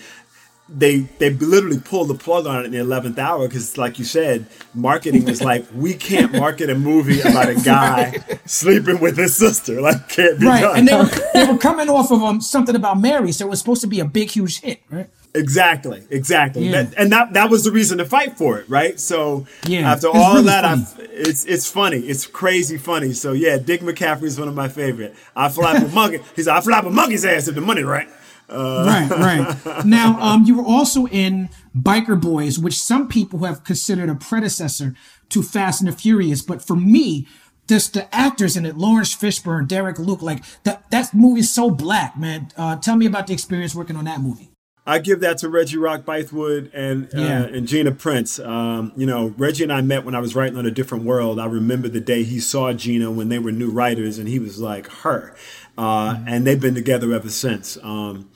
[0.70, 4.06] they they literally pulled the plug on it in the 11th hour because like you
[4.06, 9.36] said marketing was like we can't market a movie about a guy sleeping with his
[9.36, 9.80] sister.
[9.88, 10.78] Like can't be Right, done.
[10.80, 13.60] And they were they were coming off of um something about Mary, so it was
[13.60, 15.10] supposed to be a big, huge hit, right?
[15.38, 16.84] Exactly exactly Yeah.
[16.84, 20.08] That- and that that was the reason to fight for it right so Yeah, after
[20.08, 20.66] all really that.
[20.66, 24.68] I've, it's it's funny it's crazy funny so yeah Diggs McCaffrey is one of my
[24.68, 27.84] favorite i flap a monkey he's like, i flap a monkey's ass if the money
[27.84, 28.08] right
[28.50, 29.86] right, right.
[29.86, 34.96] Now, um, you were also in Biker Boys, which some people have considered a predecessor
[35.30, 36.42] to Fast and the Furious.
[36.42, 37.28] But for me,
[37.68, 42.18] just the actors in it, Laurence Fishburne, Derek Luke, like that, that movie's so black,
[42.18, 42.50] man.
[42.56, 44.50] Uh, tell me about the experience working on that movie.
[44.90, 47.44] I give that to Reggie Rock Bythewood and uh, Yeah.
[47.44, 48.40] and Gina Prince.
[48.40, 51.40] Um, you know, Reggie and I met when I was writing on a different world.
[51.40, 54.60] I remember the day he saw Gina when they were new writers, and he was
[54.62, 55.36] like her,
[55.78, 57.78] uh, and they've been together ever since.
[57.84, 58.30] Um,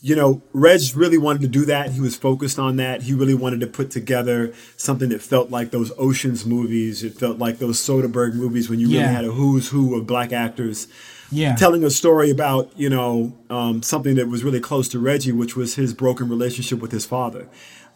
[0.00, 1.90] you know, Reg really wanted to do that.
[1.90, 3.02] He was focused on that.
[3.02, 7.02] He really wanted to put together something that felt like those Oceans movies.
[7.02, 10.32] It felt like those Soderbergh movies when you really had a who's who of black
[10.32, 10.86] actors
[11.30, 11.54] Yeah.
[11.56, 15.56] telling a story about you know um, something that was really close to Reggie, which
[15.56, 17.48] was his broken relationship with his father,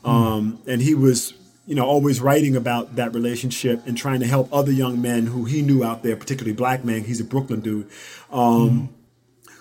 [0.05, 1.35] um, and he was
[1.67, 5.45] you know always writing about that relationship and trying to help other young men who
[5.45, 7.05] he knew out there, particularly black men.
[7.05, 7.89] He's a Brooklyn dude.
[8.31, 8.91] Um,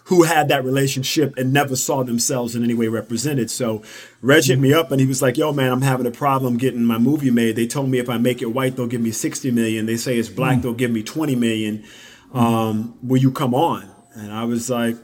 [0.05, 3.49] Who had that relationship and never saw themselves in any way represented.
[3.49, 3.81] So
[4.21, 6.83] Reg hit me up and he was like, Yo, man, I'm having a problem getting
[6.83, 7.55] my movie made.
[7.55, 9.85] They told me if I make it white, they'll give me 60 million.
[9.85, 11.85] They say it's black, they'll give me 20 million
[12.33, 13.89] um, will you come on?
[14.13, 14.97] And I was like,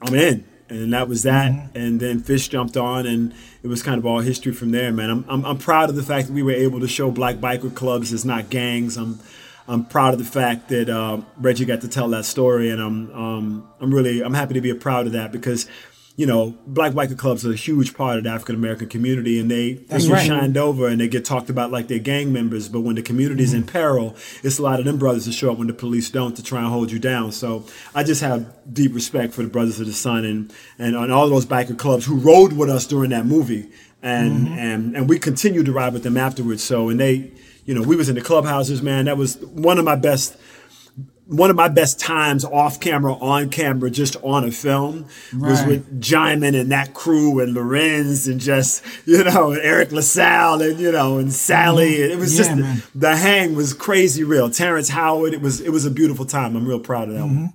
[0.00, 0.44] I'm in.
[0.68, 1.52] And that was that.
[1.74, 5.10] And then Fish jumped on, and it was kind of all history from there, man.
[5.10, 7.74] I'm, I'm, I'm proud of the fact that we were able to show black biker
[7.74, 8.96] clubs as not gangs.
[8.96, 9.20] I'm,
[9.68, 13.14] I'm proud of the fact that uh, Reggie got to tell that story, and I'm,
[13.14, 15.68] um, I'm really, I'm happy to be a proud of that because
[16.14, 19.50] you know, black biker clubs are a huge part of the African American community, and
[19.50, 20.26] they they get right.
[20.26, 22.68] shined over and they get talked about like they're gang members.
[22.68, 23.70] But when the community's in mm-hmm.
[23.70, 26.42] peril, it's a lot of them brothers that show up when the police don't to
[26.42, 27.32] try and hold you down.
[27.32, 31.10] So I just have deep respect for the Brothers of the Sun and and on
[31.10, 33.70] all those biker clubs who rode with us during that movie,
[34.02, 34.58] and mm-hmm.
[34.58, 36.62] and and we continued to ride with them afterwards.
[36.62, 37.32] So and they,
[37.64, 39.06] you know, we was in the clubhouses, man.
[39.06, 40.36] That was one of my best
[41.26, 45.06] one of my best times off camera, on camera, just on a film
[45.38, 50.78] was with Djimon and that crew and Laurence and just, you know, Eric LaSalle and,
[50.80, 51.94] you know, and Sally.
[51.94, 52.60] It was Mm-hmm.
[52.60, 52.82] Yeah, just, man.
[52.94, 54.50] the hang was crazy real.
[54.50, 56.56] Terrence Howard, it was, it was a beautiful time.
[56.56, 57.40] I'm real proud of that Mm-hmm.
[57.42, 57.52] one.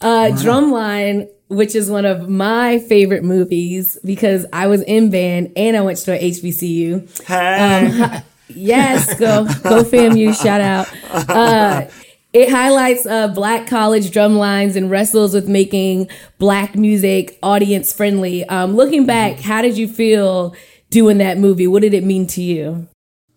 [0.00, 5.76] Uh, Drumline, which is one of my favorite movies because I was in band and
[5.76, 7.24] I went to a HBCU.
[7.26, 8.20] Hey.
[8.48, 10.86] Yes, go go FAMU, shout out.
[11.30, 11.86] Uh,
[12.34, 18.44] it highlights uh, black college drum lines and wrestles with making black music audience friendly.
[18.44, 20.54] Um, looking back, how did you feel
[20.90, 21.66] doing that movie?
[21.66, 22.88] What did it mean to you?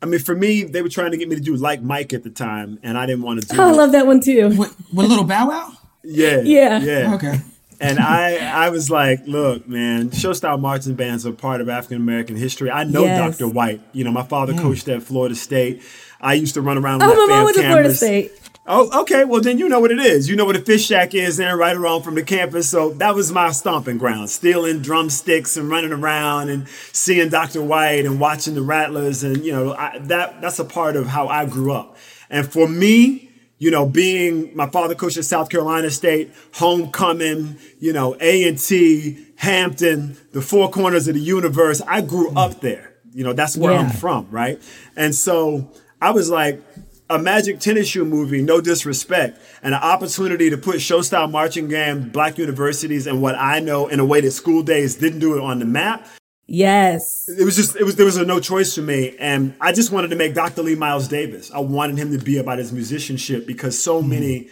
[0.02, 2.24] I mean, for me, they were trying to get me to do like Mike at
[2.24, 4.50] the time, and I didn't want to do Oh, I love that one too.
[4.50, 5.72] With, with little Bow Wow?
[6.04, 6.42] Yeah.
[6.42, 6.80] Yeah.
[6.80, 7.16] Yeah.
[7.16, 7.40] Okay.
[7.80, 11.98] And I, I was like, look, man, show style marching bands are part of African
[11.98, 12.72] American history.
[12.72, 13.38] I know Yes.
[13.38, 13.48] Dr.
[13.52, 13.82] White.
[13.94, 15.84] You know, my father coached at Florida State.
[16.20, 17.98] I used to run around with Oh, that my mom fam was at Florida cameras.
[17.98, 18.32] State.
[18.70, 19.24] Oh, okay.
[19.24, 20.28] Well, then you know what it is.
[20.28, 22.70] You know what a fish shack is and right around from the campus.
[22.70, 27.64] So that was my stomping ground, stealing drumsticks and running around and seeing Dr.
[27.64, 29.24] White and watching the Rattlers.
[29.24, 31.96] And, you know, I, that that's a part of how I grew up.
[32.30, 37.94] And for me, you know, being my father coached at South Carolina State, homecoming, you
[37.94, 42.94] know, A&T, Hampton, the four corners of the universe, I grew up there.
[43.14, 44.62] You know, that's where I'm from, right?
[44.96, 46.62] And so I was like,
[47.10, 51.70] a Magic Tennis Shoe movie, no disrespect, and an opportunity to put show style marching
[51.70, 55.38] band, black universities, and what I know in a way that School Daze didn't do
[55.38, 56.06] it on the map.
[56.48, 57.28] Yes.
[57.28, 59.16] It was just, it was, there was a no choice for me.
[59.20, 60.64] And I just wanted to make Dr.
[60.64, 61.52] Lee Miles Davis.
[61.52, 64.10] I wanted him to be about his musicianship because so hmm.
[64.10, 64.50] many,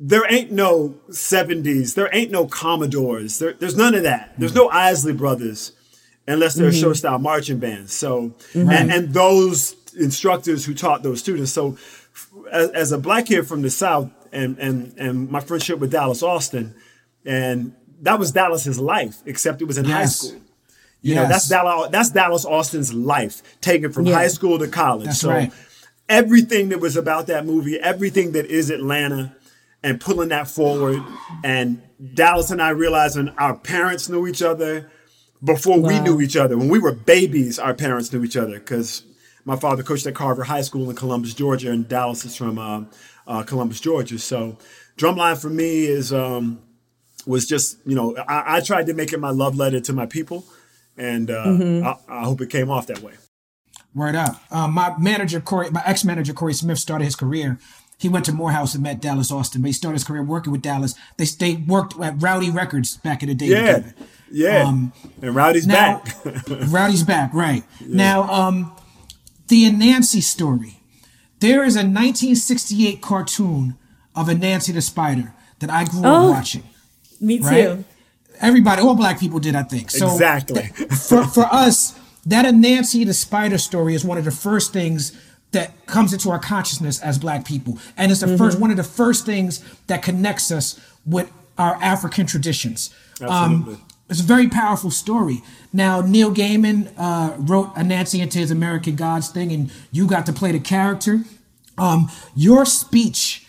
[0.00, 4.34] there ain't no 70s, there ain't no Commodores, there, there's none of that.
[4.38, 4.76] There's no hmm.
[4.76, 5.72] Isley Brothers
[6.26, 6.80] unless they're mm-hmm.
[6.80, 7.92] show style marching bands.
[7.92, 8.70] So, mm-hmm.
[8.70, 11.52] and, and those instructors who taught those students.
[11.52, 11.76] So,
[12.50, 16.22] as, as a black kid from the South and, and, and my friendship with Dallas
[16.22, 16.74] Austin,
[17.24, 20.40] and that was Dallas's life, except it was in high school.
[21.02, 24.14] You know, that's Dallas, that's Dallas Austin's life, taken from Yeah.
[24.14, 25.06] high school to college.
[25.06, 25.52] That's so right.
[26.08, 29.34] everything that was about that movie, everything that is Atlanta,
[29.82, 31.02] and pulling that forward.
[31.42, 31.82] And
[32.14, 34.90] Dallas and I realizing our parents knew each other
[35.42, 36.56] before we knew each other.
[36.56, 39.02] When we were babies, our parents knew each other because
[39.44, 42.84] my father coached at Carver High School in Columbus, Georgia, and Dallas is from uh,
[43.26, 44.18] uh, Columbus, Georgia.
[44.18, 44.58] So
[44.96, 46.60] drumline for me is um,
[47.26, 50.06] was just you know I, I tried to make it my love letter to my
[50.06, 50.44] people,
[50.96, 51.86] and uh, Mm-hmm.
[51.86, 53.14] I, I hope it came off that way.
[53.94, 54.36] Word up.
[54.50, 57.58] Um, my manager, Corey, my ex manager, Corey Smith, started his career.
[57.98, 60.62] He went to Morehouse and met Dallas Austin, but he started his career working with
[60.62, 60.94] Dallas.
[61.18, 63.46] They they worked at Rowdy Records back in the day.
[63.46, 63.94] Yeah, together.
[64.32, 64.62] yeah.
[64.66, 66.34] Um, and Rowdy's Now, back.
[66.68, 67.62] Rowdy's back, right.
[67.86, 68.72] Now, um,
[69.48, 70.80] the Anansi story.
[71.40, 73.76] There is a 1968 cartoon
[74.14, 76.28] of Anansi the Spider that I grew Oh.
[76.30, 76.62] up watching.
[77.20, 77.44] Me too.
[77.44, 77.84] Right?
[78.40, 79.90] Everybody, all black people did, I think.
[79.90, 80.62] So Exactly.
[81.08, 81.94] for for us,
[82.26, 85.12] that Anansi the Spider story is one of the first things
[85.52, 88.82] that comes into our consciousness as black people, and it's the first one of the
[88.84, 92.90] first things that connects us with our African traditions.
[93.20, 93.74] Absolutely.
[93.74, 95.42] Um, it's a very powerful story.
[95.72, 100.34] Now, Neil Gaiman uh, wrote Nancy into his American Gods thing, and you got to
[100.34, 101.20] play the character.
[101.78, 103.46] Um, your speech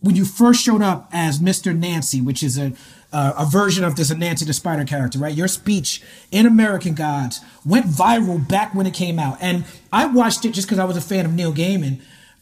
[0.00, 1.78] when you first showed up as Mr.
[1.78, 2.72] Nancy, which is a
[3.12, 5.34] uh, a version of this Nancy the Spider character, right?
[5.34, 10.46] Your speech in American Gods went viral back when it came out, and I watched
[10.46, 12.00] it just because I was a fan of Neil Gaiman,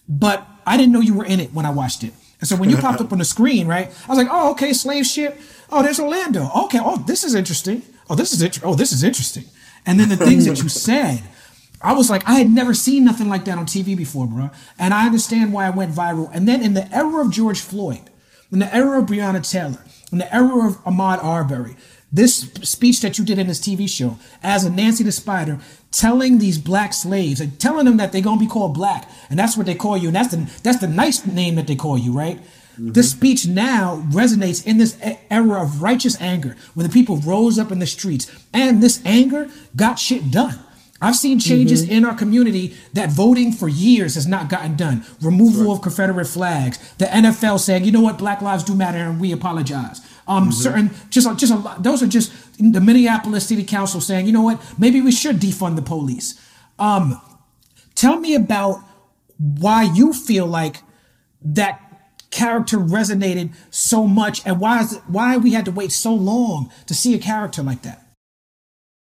[0.09, 2.15] but I didn't know you were in it when I watched it.
[2.40, 4.72] And so when you popped up on the screen, right, I was like, oh, okay,
[4.72, 5.38] slave ship.
[5.70, 6.50] Oh, there's Orlando.
[6.64, 7.83] Okay, oh, this is interesting.
[8.09, 9.44] Oh, this is int- oh, this is interesting.
[9.87, 11.22] And then the things that you said.
[11.83, 14.50] I was like, I had never seen nothing like that on TV before, bro.
[14.79, 16.31] And I understand why it went viral.
[16.35, 18.11] And then in the era of George Floyd,
[18.53, 21.76] in the era of Breonna Taylor, in the era of Ahmaud Arbery,
[22.12, 25.59] this speech that you did in this TV show as a Nancy the Spider,
[25.90, 29.57] telling these black slaves, and telling them that they're gonna be called black, and that's
[29.57, 32.12] what they call you, and that's the that's the nice name that they call you,
[32.12, 32.38] right?
[32.38, 32.92] Mm-hmm.
[32.92, 34.99] This speech now resonates in this
[35.31, 39.49] era of righteous anger, when the people rose up in the streets, and this anger
[39.77, 40.59] got shit done.
[41.03, 41.92] I've seen changes mm-hmm.
[41.92, 45.05] in our community that voting for years has not gotten done.
[45.23, 46.79] Removal of Confederate flags.
[46.99, 50.01] The NFL saying, you know what, Black Lives do matter, and we apologize.
[50.31, 51.83] Um, certain just a- just a lot.
[51.83, 55.75] Those are just the Minneapolis City Council saying, you know what, maybe we should defund
[55.77, 56.40] the police.
[56.79, 57.21] Um,
[57.95, 58.81] tell me about
[59.38, 60.83] why you feel like
[61.43, 61.81] that
[62.31, 66.71] character resonated so much and why is it, why we had to wait so long
[66.87, 68.07] to see a character like that.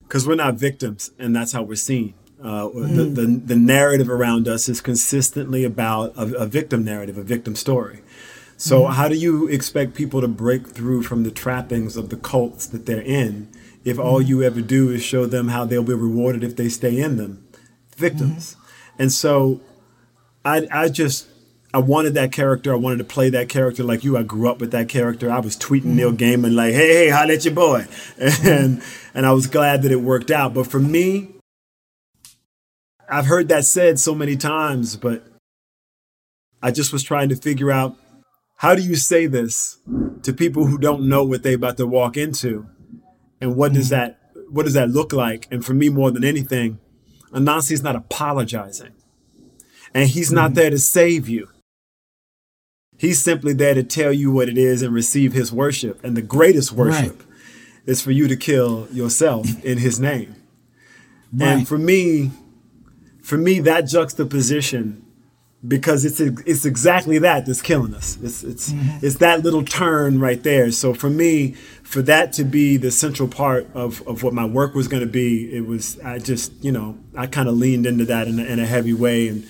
[0.03, 2.15] Because we're not victims and that's how we're seen.
[2.43, 7.23] Uh, the, the, the narrative around us is consistently about a, a victim narrative a
[7.23, 8.01] victim story
[8.57, 8.93] so mm-hmm.
[8.93, 12.87] how do you expect people to break through from the trappings of the cults that
[12.87, 13.49] they're in
[13.85, 17.01] if all you ever do is show them how they'll be rewarded if they stay
[17.01, 17.47] in them
[17.97, 19.03] victims mm-hmm.
[19.03, 19.61] and so
[20.45, 21.27] I, I just
[21.73, 22.73] I wanted that character.
[22.73, 24.17] I wanted to play that character like you.
[24.17, 25.29] I grew up with that character.
[25.29, 25.97] I was tweeting mm-hmm.
[25.97, 27.87] Neil Gaiman like, "Hey, hey, holla at your boy,"
[28.19, 28.81] and
[29.13, 30.55] and I was glad that it worked out.
[30.55, 31.31] But for me,
[33.09, 35.25] I've heard that said so many times, but
[36.63, 37.97] I just was trying to figure out
[38.57, 39.79] how do you say this
[40.23, 42.67] to people who don't know what they're about to walk into,
[43.41, 43.91] and what does mm.
[43.91, 45.49] that what does that look like?
[45.51, 46.79] And for me, more than anything,
[47.33, 48.93] Anansi's not apologizing,
[49.93, 50.55] and he's not mm.
[50.55, 51.49] there to save you.
[52.97, 56.03] He's simply there to tell you what it is and receive his worship.
[56.05, 57.37] And the greatest worship right.
[57.87, 60.37] is for you to kill yourself in his name.
[61.33, 61.49] Right.
[61.49, 62.31] And for me,
[63.21, 65.05] for me, that juxtaposition,
[65.67, 68.19] because it's it's exactly that that's killing us.
[68.23, 69.05] It's it's mm-hmm.
[69.05, 70.71] it's that little turn right there.
[70.71, 74.75] So for me, for that to be the central part of, of what my work
[74.75, 78.05] was going to be, it was I just you know I kind of leaned into
[78.07, 79.47] that in a, in a heavy way and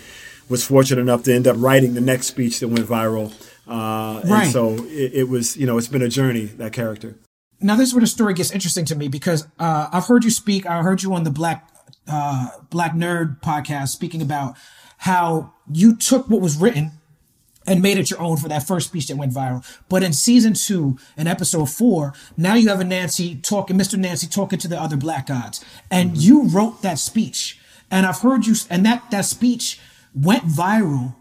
[0.49, 3.33] was fortunate enough to end up writing the next speech that went viral.
[3.67, 4.45] Uh, right.
[4.45, 7.17] And so it, it, was, you know, it's been a journey, that character.
[7.61, 10.31] Now, this is where the story gets interesting to me because uh, I've heard you
[10.31, 10.67] speak.
[10.67, 11.71] I heard you on the Black
[12.07, 14.57] uh, Black Nerd podcast speaking about
[15.05, 16.91] how you took what was written
[17.67, 19.63] and made it your own for that first speech that went viral.
[19.91, 23.99] But in season two, in episode four, now you have Anansi talking, Mr.
[23.99, 26.21] Nancy talking to the other black gods, and mm-hmm.
[26.21, 27.61] you wrote that speech.
[27.91, 29.79] And I've heard you, and that that speech
[30.15, 31.15] went viral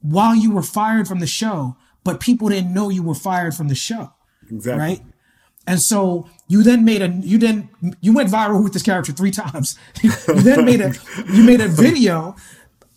[0.00, 3.68] while you were fired from the show, but people didn't know you were fired from
[3.68, 4.12] the show.
[4.50, 4.80] Exactly.
[4.80, 5.02] Right.
[5.64, 7.68] And so you then made a you then
[8.00, 9.78] you went viral with this character three times.
[10.02, 10.94] you then made a
[11.32, 12.34] you made a video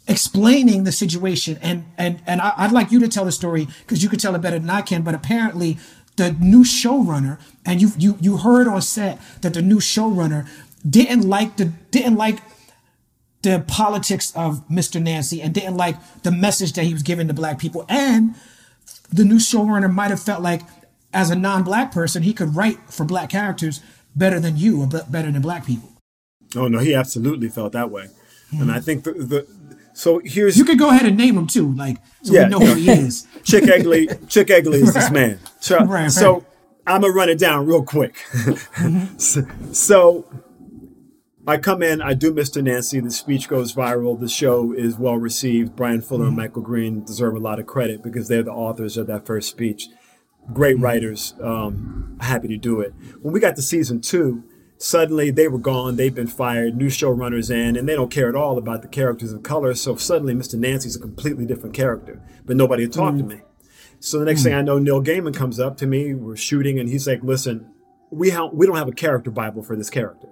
[0.07, 4.01] explaining the situation and and and I, would like you to tell the story because
[4.01, 5.03] you could tell it better than I can.
[5.03, 5.77] But apparently,
[6.15, 10.47] the new showrunner and you you you heard on set that the new showrunner
[10.89, 12.39] didn't like the didn't like
[13.41, 15.01] the politics of Mr.
[15.01, 17.85] Nancy and didn't like the message that he was giving to black people.
[17.89, 18.35] And
[19.11, 20.61] the new showrunner might have felt like,
[21.13, 23.81] as a non-black person, he could write for black characters
[24.15, 25.89] better than you or better than black people.
[26.55, 28.61] Oh no, he absolutely felt that way, mm-hmm.
[28.61, 29.47] and I think the, the
[29.93, 32.59] so here's you could go ahead and name him too, like so yeah, we know
[32.59, 33.27] who he is.
[33.43, 35.39] Chic Eglee, Chic Eglee is this man.
[35.59, 36.11] So, right, right.
[36.11, 36.45] so
[36.85, 38.15] I'm gonna run it down real quick.
[38.31, 39.17] mm-hmm.
[39.17, 40.25] so, so
[41.47, 42.63] I come in, I do Mr.
[42.63, 45.75] Nancy, the speech goes viral, the show is well received.
[45.75, 46.27] Bryan Fuller mm-hmm.
[46.29, 49.49] and Michael Green deserve a lot of credit because they're the authors of that first
[49.49, 49.87] speech.
[50.53, 52.93] Great writers, um, happy to do it.
[53.21, 54.43] When we got to season two,
[54.77, 58.35] suddenly they were gone, they've been fired, new showrunners in, and they don't care at
[58.35, 59.73] all about the characters of color.
[59.75, 60.55] So suddenly Mr.
[60.55, 63.29] Nancy's a completely different character, but nobody had talked mm-hmm.
[63.29, 63.41] to me.
[63.99, 64.59] So the next thing mm-hmm.
[64.59, 67.69] I know, Neil Gaiman comes up to me, we're shooting, and he's like, listen,
[68.09, 70.27] we, ha- we don't have a character Bible for this character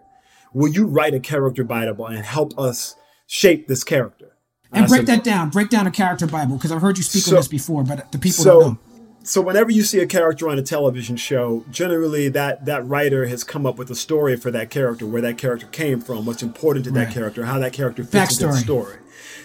[0.54, 2.96] will you write a character Bible and help us
[3.28, 4.38] shape this character?
[4.72, 5.50] And, and break said, that down.
[5.50, 8.12] Break down a character Bible because I've heard you speak so, on this before, but
[8.12, 8.80] the people so, don't know.
[9.24, 13.44] So whenever you see a character on a television show, generally that that writer has
[13.44, 16.86] come up with a story for that character, where that character came from, what's important
[16.86, 17.06] to right.
[17.06, 18.42] that character, how that character fits backstory.
[18.42, 18.98] into the story.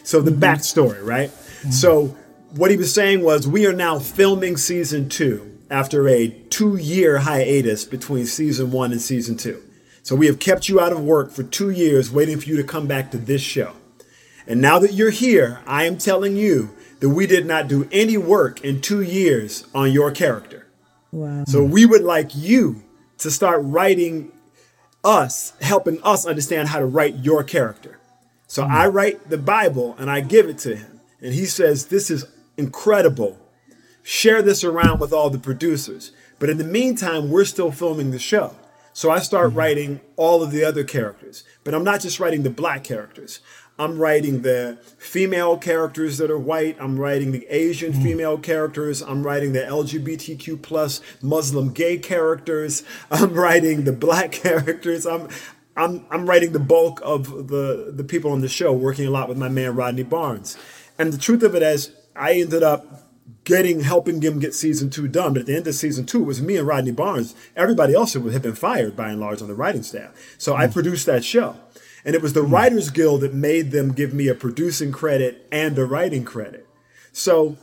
[0.04, 0.42] So the mm-hmm.
[0.42, 1.30] backstory, right?
[1.30, 1.70] Mm-hmm.
[1.70, 2.16] So
[2.52, 7.84] what he was saying was, we are now filming season two after a two-year hiatus
[7.84, 9.60] between season one and season two.
[10.02, 12.64] So we have kept you out of work for two years waiting for you to
[12.64, 13.72] come back to this show.
[14.46, 18.16] And now that you're here, I am telling you that we did not do any
[18.16, 20.66] work in two years on your character.
[21.12, 21.44] Wow.
[21.46, 22.82] So we would like you
[23.18, 24.32] to start writing
[25.04, 27.98] us, helping us understand how to write your character.
[28.46, 28.70] So mm.
[28.70, 31.00] I write the Bible and I give it to him.
[31.20, 33.38] And he says, This is incredible.
[34.02, 36.12] Share this around with all the producers.
[36.38, 38.56] But in the meantime, we're still filming the show.
[38.92, 39.58] So I start mm-hmm.
[39.58, 43.40] writing all of the other characters, but I'm not just writing the black characters.
[43.78, 46.76] I'm writing the female characters that are white.
[46.80, 48.02] I'm writing the Asian mm.
[48.02, 49.02] female characters.
[49.02, 52.84] I'm writing the LGBTQ plus Muslim gay characters.
[53.10, 55.06] I'm writing the black characters.
[55.06, 55.28] I'm
[55.76, 59.28] I'm I'm writing the bulk of the the people on the show, working a lot
[59.28, 60.56] with my man Rodney Barnes.
[60.96, 63.04] And the truth of it is, I ended up
[63.42, 65.32] getting helping him get season two done.
[65.32, 67.34] But at the end of season two, it was me and Rodney Barnes.
[67.56, 70.12] Everybody else had been fired by and large on the writing staff.
[70.38, 71.56] So I produced that show.
[72.04, 75.78] And it was the Writers Guild that made them give me a producing credit and
[75.78, 76.66] a writing credit.
[77.12, 77.56] So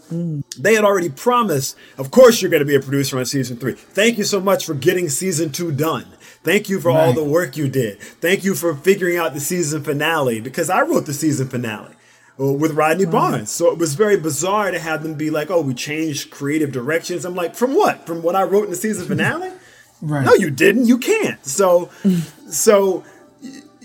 [0.58, 3.74] they had already promised, of course, you're going to be a producer on season three.
[3.74, 6.06] Thank you so much for getting season two done.
[6.44, 8.00] Thank you for all the work you did.
[8.00, 11.94] Thank you for figuring out the season finale because I wrote the season finale
[12.40, 13.52] uh, with Rodney Barnes.
[13.52, 17.26] So it was very bizarre to have them be like, oh, we changed creative directions.
[17.26, 18.08] I'm like, from what?
[18.08, 19.52] From what I wrote in the season finale?
[20.02, 20.26] Right.
[20.26, 20.88] No, you didn't.
[20.88, 21.46] You can't.
[21.46, 21.90] So,
[22.50, 23.04] so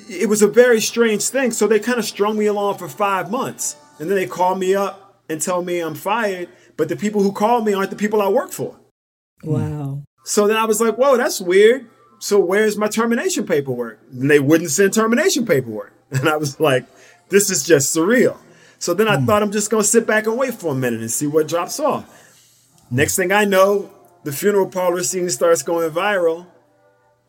[0.09, 1.51] it was a very strange thing.
[1.51, 4.75] So they kind of strung me along for five months, and then they call me
[4.75, 6.49] up and tell me I'm fired.
[6.77, 8.79] But the people who called me aren't the people I work for.
[9.43, 10.03] Wow.
[10.25, 11.87] So then I was like, whoa, that's weird.
[12.19, 14.01] So where's my termination paperwork?
[14.11, 15.93] And they wouldn't send termination paperwork.
[16.09, 16.85] And I was like,
[17.31, 18.39] this is just surreal.
[18.79, 19.27] So then I hmm.
[19.27, 21.81] thought I'm just gonna sit back and wait for a minute and see what drops
[21.81, 22.05] off.
[22.93, 23.91] Next thing I know,
[24.23, 26.47] the funeral parlor scene starts going viral,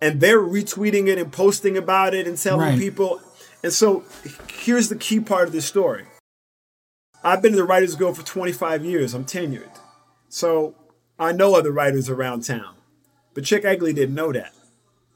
[0.01, 2.79] and they're retweeting it and posting about it and telling Right.
[2.79, 3.21] people.
[3.63, 4.03] And so
[4.49, 6.05] here's the key part of this story.
[7.23, 9.13] I've been in the Writers Guild for 25 years.
[9.13, 9.77] I'm tenured.
[10.29, 10.75] So
[11.19, 12.75] I know other writers around town.
[13.33, 14.53] But Chic Eglee didn't know that.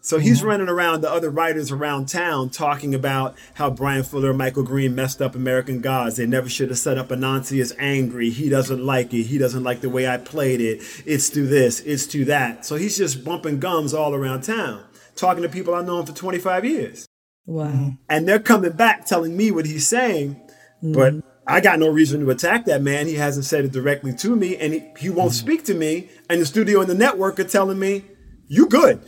[0.03, 0.47] So he's mm-hmm.
[0.47, 4.95] running around the other writers around town talking about how Bryan Fuller and Michael Green
[4.95, 6.17] messed up American Gods.
[6.17, 8.31] They never should have set up Anansi as angry.
[8.31, 9.23] He doesn't like it.
[9.23, 10.81] He doesn't like the way I played it.
[11.05, 12.65] It's to this, it's to that.
[12.65, 14.83] So he's just bumping gums all around town,
[15.15, 17.07] talking to people I've known for 25 years.
[17.45, 17.67] Wow.
[17.67, 17.89] Mm-hmm.
[18.09, 20.35] And they're coming back telling me what he's saying,
[20.81, 21.27] but mm-hmm.
[21.45, 23.05] I got no reason to attack that man.
[23.05, 26.09] He hasn't said it directly to me, and he, he won't speak to me.
[26.29, 28.05] And the studio and the network are telling me,
[28.47, 29.01] "You good?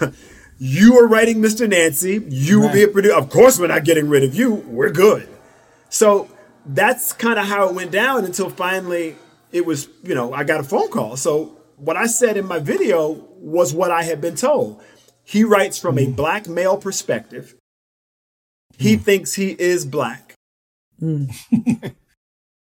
[0.58, 1.68] you are writing Mr.
[1.68, 2.24] Nancy.
[2.28, 3.14] You will be a producer.
[3.14, 4.54] Of course, we're not getting rid of you.
[4.54, 5.28] We're good."
[5.88, 6.28] So
[6.66, 9.16] that's kind of how it went down until finally
[9.52, 11.16] it was, you know, I got a phone call.
[11.16, 14.82] So what I said in my video was what I had been told.
[15.22, 16.12] He writes from a hmm.
[16.12, 17.54] black male perspective.
[18.76, 19.02] He hmm.
[19.02, 20.34] thinks he is black.
[20.98, 21.26] Hmm.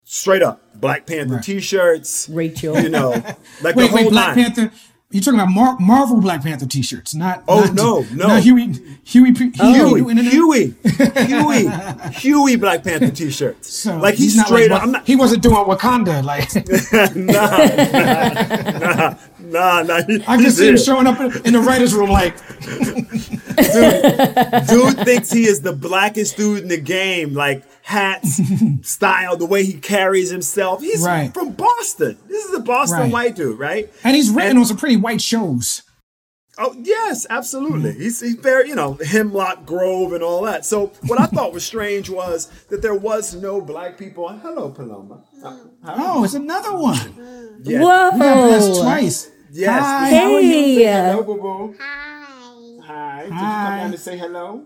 [0.05, 1.45] Straight up, Black Panther Right.
[1.45, 2.29] T-shirts.
[2.29, 2.79] Rachel.
[2.79, 3.11] You know,
[3.63, 4.53] like Wait, the wait, whole Black nine.
[4.53, 4.73] Panther.
[5.13, 7.45] You're talking about Mar- Marvel Black Panther T-shirts, not.
[7.47, 8.27] Oh, not- no, no.
[8.29, 10.23] not Huey, oh, Huey, P- Huey, Huey.
[10.23, 10.75] Huey,
[11.27, 11.69] Huey,
[12.13, 13.69] Huey Black Panther T-shirts.
[13.83, 14.87] So like he's, not straight like, up.
[14.87, 15.07] I'm not.
[15.07, 16.23] He wasn't doing Wakanda.
[16.25, 16.49] Like
[19.43, 20.03] Nah, nah, nah.
[20.07, 22.11] he- I can see him showing up in, in the writers' room.
[22.11, 22.37] Like
[23.57, 27.35] dude, Dude thinks he is the blackest dude in the game.
[27.35, 28.41] Like hats,
[28.83, 30.81] style, the way he carries himself.
[30.83, 31.33] He's Right.
[31.33, 32.19] from Boston.
[32.29, 33.13] This is a Boston Right.
[33.13, 33.93] white dude, right?
[34.05, 35.83] and he's written And- on some pretty white shows.
[36.59, 37.93] Oh yes, absolutely.
[37.95, 40.67] He's he's very you know Hemlock Grove and all that.
[40.67, 44.29] So what I thought was strange was that there was no black people.
[44.29, 45.23] Hello, Paloma.
[45.43, 45.57] Uh,
[45.97, 47.61] Oh, it's another one.
[47.65, 47.81] yeah.
[47.81, 48.11] Whoa.
[48.13, 49.31] We got blessed twice.
[49.51, 49.83] Yes.
[49.83, 50.17] Hi, Hey.
[50.19, 50.87] how are you?
[50.87, 51.75] Hello, boo boo.
[51.81, 52.83] Hi.
[52.85, 53.23] Hi.
[53.23, 54.65] Did you come on to say hello?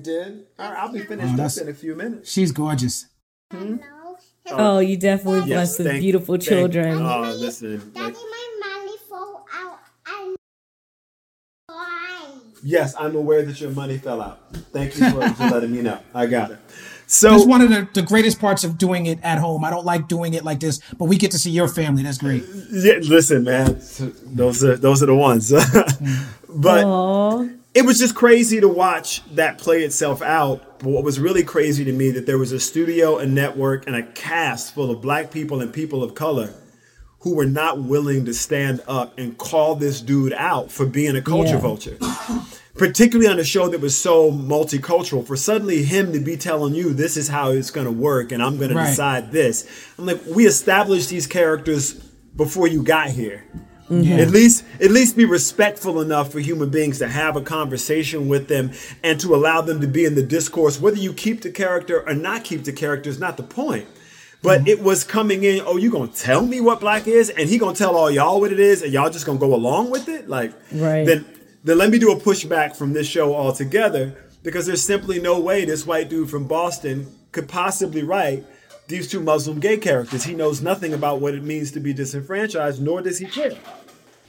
[0.00, 0.46] You did.
[0.58, 2.32] All right, I'll be finished Oh, up in a few minutes.
[2.32, 3.06] She's gorgeous.
[3.52, 3.78] No.
[4.46, 7.02] Oh, you definitely Yes, blessed with beautiful thank- children.
[7.02, 7.92] Oh, listen.
[7.94, 9.78] Daddy, my money fall out.
[12.62, 14.54] Yes, I'm aware that your money fell out.
[14.72, 15.98] Thank you for, for letting me know.
[16.14, 16.58] I got it.
[17.06, 19.64] So That's one of the, the greatest parts of doing it at home.
[19.64, 22.02] I don't like doing it like this, but we get to see your family.
[22.02, 22.44] That's great.
[22.70, 23.80] yeah, listen, man.
[24.24, 25.50] Those are those are the ones.
[26.48, 27.48] but Aw.
[27.74, 30.80] It was just crazy to watch that play itself out.
[30.80, 33.94] But what was really crazy to me that there was a studio, a network, and
[33.94, 36.52] a cast full of black people and people of color
[37.20, 41.22] who were not willing to stand up and call this dude out for being a
[41.22, 41.60] culture Yeah.
[41.60, 41.98] vulture.
[42.76, 46.94] Particularly on a show that was so multicultural, for suddenly him to be telling you
[46.94, 48.84] this is how it's going to work and I'm going Right.
[48.84, 49.66] to decide this.
[49.98, 51.92] I'm like, we established these characters
[52.36, 53.44] before you got here.
[53.90, 54.18] Yeah.
[54.18, 58.46] At least, at least be respectful enough for human beings to have a conversation with
[58.46, 58.70] them
[59.02, 60.80] and to allow them to be in the discourse.
[60.80, 63.88] Whether you keep the character or not keep the character is not the point.
[64.42, 64.68] But mm-hmm.
[64.68, 65.62] it was coming in.
[65.66, 68.52] Oh, you gonna tell me what black is, and he gonna tell all y'all what
[68.52, 70.28] it is, and y'all just gonna go along with it?
[70.28, 71.04] Like, Right.
[71.04, 71.26] then,
[71.62, 75.64] then let me do a pushback from this show altogether because there's simply no way
[75.66, 78.44] this white dude from Boston could possibly write
[78.90, 80.24] these two Muslim gay characters.
[80.24, 83.52] He knows nothing about what it means to be disenfranchised, nor does he care.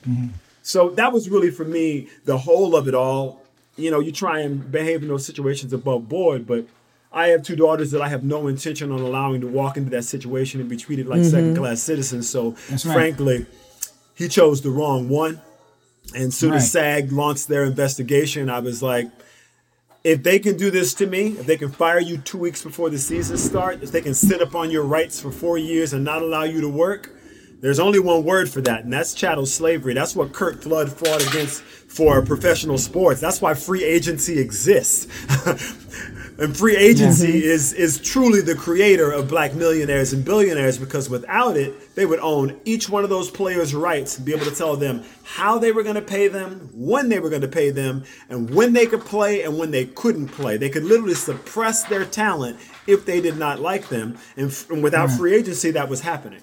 [0.07, 0.28] Mm-hmm.
[0.64, 3.41] So that was really for me the whole of it all.
[3.76, 6.66] You know, you try and behave in those situations above board, but
[7.12, 10.03] I have two daughters that I have no intention on allowing to walk into that
[10.03, 11.30] situation and be treated like mm-hmm.
[11.30, 12.30] second class citizens.
[12.30, 12.93] So, That's right.
[12.93, 13.45] frankly,
[14.14, 15.41] he chose the wrong one.
[16.16, 16.57] And soon Right.
[16.57, 19.09] as SAG launched their investigation, I was like,
[20.03, 22.89] if they can do this to me, if they can fire you two weeks before
[22.89, 26.03] the season starts, if they can sit up on your rights for four years and
[26.03, 27.11] not allow you to work,
[27.61, 29.93] there's only one word for that, and that's chattel slavery.
[29.93, 33.21] That's what Curt Flood fought against for professional sports.
[33.21, 35.07] That's why free agency exists.
[36.41, 37.49] and free agency Mm-hmm.
[37.55, 42.19] is is truly the creator of black millionaires and billionaires because without it, they would
[42.19, 45.71] own each one of those players' rights and be able to tell them how they
[45.71, 48.85] were going to pay them, when they were going to pay them, and when they
[48.85, 50.57] could play and when they couldn't play.
[50.57, 54.17] They could literally suppress their talent if they did not like them.
[54.35, 56.41] And, f- and without free agency, that was happening.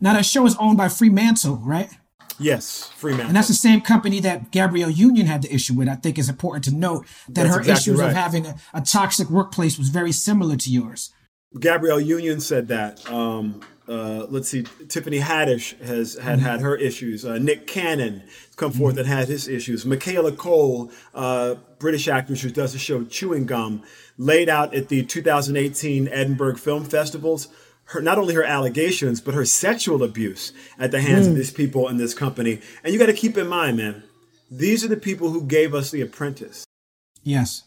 [0.00, 1.90] Now that show is owned by Fremantle, right?
[2.38, 3.26] Yes, Freeman.
[3.26, 5.88] And that's the same company that Gabrielle Union had the issue with.
[5.88, 8.10] I think it's important to note that That's her exactly issues right.
[8.10, 11.12] of having a, a toxic workplace was very similar to yours.
[11.58, 13.10] Gabrielle Union said that.
[13.10, 17.24] Um, uh, let's see, Tiffany Haddish has had had her issues.
[17.24, 18.22] Uh, Nick Cannon
[18.56, 19.86] come forth and had his issues.
[19.86, 23.82] Michaela Coel, uh, British actress who does the show Chewing Gum,
[24.18, 27.48] laid out at the 2018 Edinburgh Film Festivals
[27.88, 31.38] her not only her allegations but her sexual abuse at the hands of hmm.
[31.38, 32.60] these people in this company.
[32.82, 34.02] And you got to keep in mind, man,
[34.50, 36.64] these are the people who gave us The Apprentice.
[37.22, 37.64] Yes.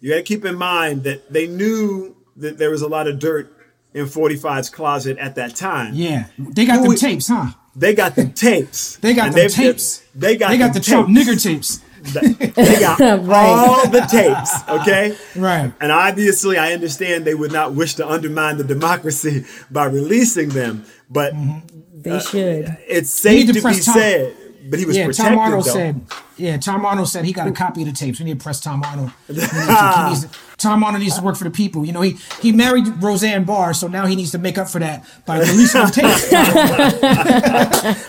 [0.00, 3.18] You got to keep in mind that they knew that there was a lot of
[3.18, 3.50] dirt
[3.94, 5.94] in 45's closet at that time.
[5.94, 6.26] Yeah.
[6.38, 7.52] They got the tapes, huh?
[7.76, 8.96] They got the tapes.
[8.96, 10.04] They got the tapes.
[10.14, 11.80] They got They got the them Trump nigger tapes.
[12.12, 13.46] They got Right.
[13.48, 15.16] all the tapes, okay?
[15.36, 15.72] Right.
[15.80, 20.84] And obviously, I understand they would not wish to undermine the democracy by releasing them,
[21.10, 21.68] but mm-hmm.
[22.02, 22.76] They uh, should.
[22.86, 24.36] it's safe to to be press Tom- said.
[24.66, 25.72] But he was Yeah, protected, Tom Arnold though.
[25.72, 26.00] said.
[26.38, 28.18] Yeah, Tom Arnold said he got a copy of the tapes.
[28.18, 29.10] We need to press Tom Arnold.
[29.26, 31.84] He needs to- he needs to- Tom Arnold needs to work for the people.
[31.84, 34.78] You know, he he married Roseanne Barr, so now he needs to make up for
[34.78, 36.32] that by releasing the tapes.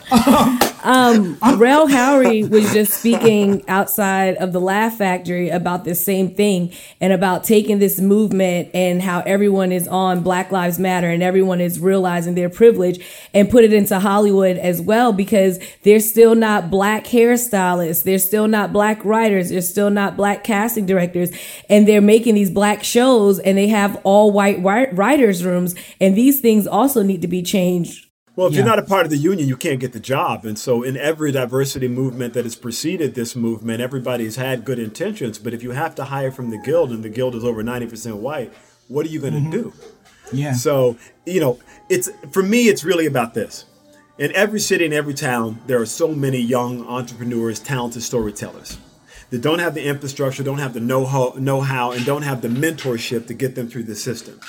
[0.11, 6.33] Um, Um, Rel Howery was just speaking outside of the Laugh Factory about this same
[6.33, 6.71] thing
[7.01, 11.59] and about taking this movement and how everyone is on Black Lives Matter and everyone
[11.59, 16.69] is realizing their privilege and put it into Hollywood as well because they're still not
[16.69, 21.31] black hairstylists, they're still not black writers, they're still not black casting directors,
[21.67, 26.39] and they're making these black shows and they have all white writers' rooms, and these
[26.41, 28.04] things also need to be changed
[28.35, 30.45] Well, if you're not a part of the union, you can't get the job.
[30.45, 35.39] And so, in every diversity movement that has preceded this movement, everybody's had good intentions.
[35.39, 38.17] But if you have to hire from the guild and the guild is over 90%
[38.17, 38.53] white,
[38.89, 39.51] what are you going to mm-hmm.
[39.51, 39.73] do?
[40.33, 40.53] Yeah.
[40.53, 41.59] So, you know,
[41.89, 43.65] it's for me, it's really about this.
[44.17, 48.77] In every city and every town, there are so many young entrepreneurs, talented storytellers
[49.29, 53.27] that don't have the infrastructure, don't have the know-how, know-how, and don't have the mentorship
[53.27, 54.39] to get them through the system.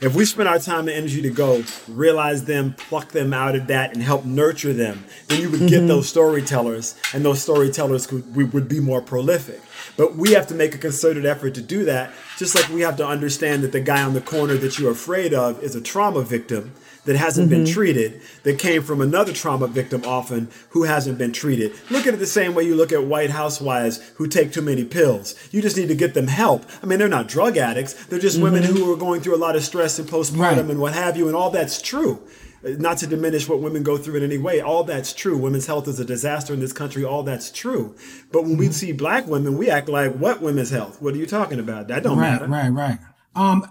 [0.00, 3.66] If we spend our time and energy to go realize them, pluck them out of
[3.66, 5.88] that, and help nurture them, then you would get mm-hmm.
[5.88, 9.60] those storytellers, and those storytellers could, we would be more prolific.
[9.96, 12.96] But we have to make a concerted effort to do that, just like we have
[12.98, 16.22] to understand that the guy on the corner that you're afraid of is a trauma
[16.22, 16.74] victim
[17.08, 17.72] that hasn't been mm-hmm.
[17.72, 21.72] treated, that came from another trauma victim often who hasn't been treated.
[21.88, 24.84] Look at it the same way you look at white housewives who take too many
[24.84, 25.34] pills.
[25.50, 26.66] You just need to get them help.
[26.82, 28.74] I mean, they're not drug addicts, they're just women mm-hmm.
[28.76, 30.58] who are going through a lot of stress and postpartum Right.
[30.58, 32.20] and what have you, and all that's true.
[32.62, 35.38] Not to diminish what women go through in any way, all that's true.
[35.38, 37.94] Women's health is a disaster in this country, all that's true.
[38.32, 38.72] But when we mm-hmm.
[38.72, 41.00] see black women, we act like, what women's health?
[41.00, 41.88] What are you talking about?
[41.88, 42.48] That don't Right, matter.
[42.48, 42.98] right, right.
[43.34, 43.64] Um,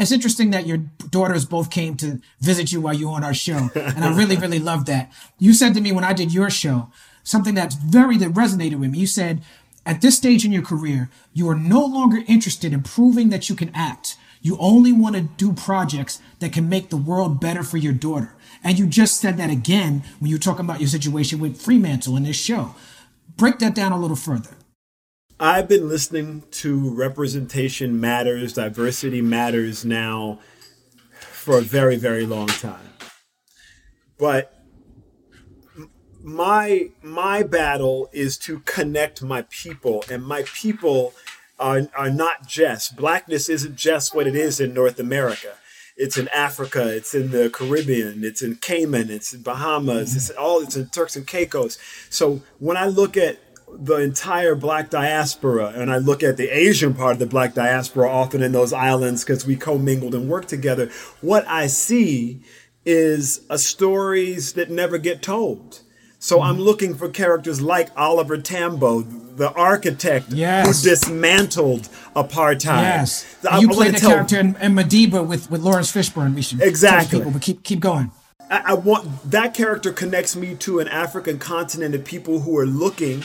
[0.00, 0.78] it's interesting that your
[1.10, 4.36] daughters both came to visit you while you were on our show, and I really,
[4.36, 5.12] really love that.
[5.38, 6.90] You said to me when I did your show
[7.22, 9.00] something that's very that resonated with me.
[9.00, 9.42] You said,
[9.84, 13.54] "At this stage in your career, you are no longer interested in proving that you
[13.54, 14.16] can act.
[14.42, 18.32] You only want to do projects that can make the world better for your daughter."
[18.64, 22.16] And you just said that again when you were talking about your situation with Fremantle
[22.16, 22.74] in this show.
[23.36, 24.56] Break that down a little further.
[25.42, 30.38] I've been listening to Representation Matters, Diversity Matters now
[31.18, 32.90] for a very, very long time.
[34.18, 34.54] But
[36.22, 41.14] my my battle is to connect my people, and my people
[41.58, 45.54] are, are not just blackness isn't just what it is in North America.
[45.96, 50.60] It's in Africa, it's in the Caribbean, it's in Cayman, it's in Bahamas, it's all
[50.60, 51.78] it's in Turks and Caicos.
[52.10, 53.38] So when I look at
[53.78, 58.10] the entire black diaspora and I look at the Asian part of the black diaspora,
[58.10, 60.90] often in those islands because we commingled and worked together,
[61.20, 62.40] what I see
[62.84, 65.80] is a stories that never get told.
[66.18, 66.62] So I'm mm-hmm.
[66.64, 70.66] looking for characters like Oliver Tambo, the architect Yes.
[70.66, 72.82] who dismantled apartheid.
[72.82, 76.34] Yes, I- you I played tell- character in, in Madiba with with Laurence Fishburne.
[76.34, 77.20] We should Exactly.
[77.20, 78.10] people, but keep keep going.
[78.50, 82.66] I, I want that character connects me to an African continent of people who are
[82.66, 83.24] looking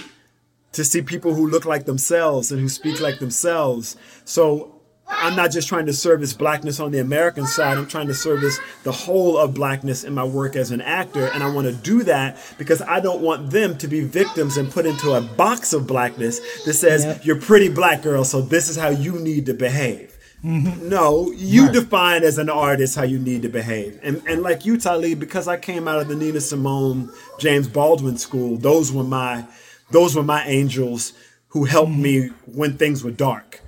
[0.75, 3.95] to see people who look like themselves and who speak like themselves.
[4.25, 4.71] So
[5.07, 7.77] I'm not just trying to service blackness on the American side.
[7.77, 11.27] I'm trying to service the whole of blackness in my work as an actor.
[11.27, 14.71] And I want to do that because I don't want them to be victims and
[14.71, 17.25] put into a box of blackness that says, Yep.
[17.25, 20.11] you're pretty black girl, so this is how you need to behave.
[20.43, 20.89] Mm-hmm.
[20.89, 21.73] No, you Right.
[21.73, 23.99] define as an artist how you need to behave.
[24.03, 27.09] And and like you, Talib, because I came out of the Nina Simone,
[27.39, 29.45] James Baldwin school, those were my
[29.91, 31.13] those were my angels
[31.49, 33.61] who helped me when things were dark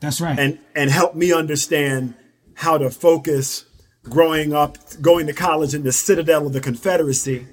[0.00, 0.38] That's right.
[0.38, 2.14] and and helped me understand
[2.54, 3.64] how to focus
[4.04, 7.46] growing up going to college in the citadel of the confederacy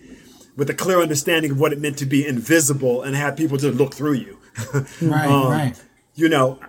[0.55, 3.71] with a clear understanding of what it meant to be invisible and have people to
[3.71, 4.37] look through you
[5.01, 5.83] right, um, right.
[6.15, 6.59] you know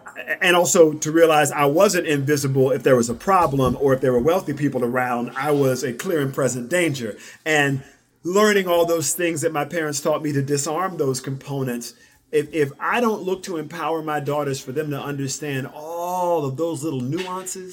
[0.40, 4.12] and also to realize i wasn't invisible if there was a problem or if there
[4.12, 7.82] were wealthy people around i was a clear and present danger and
[8.26, 11.94] learning all those things that my parents taught me to disarm those components
[12.32, 16.56] if, if i don't look to empower my daughters for them to understand all of
[16.56, 17.72] those little nuances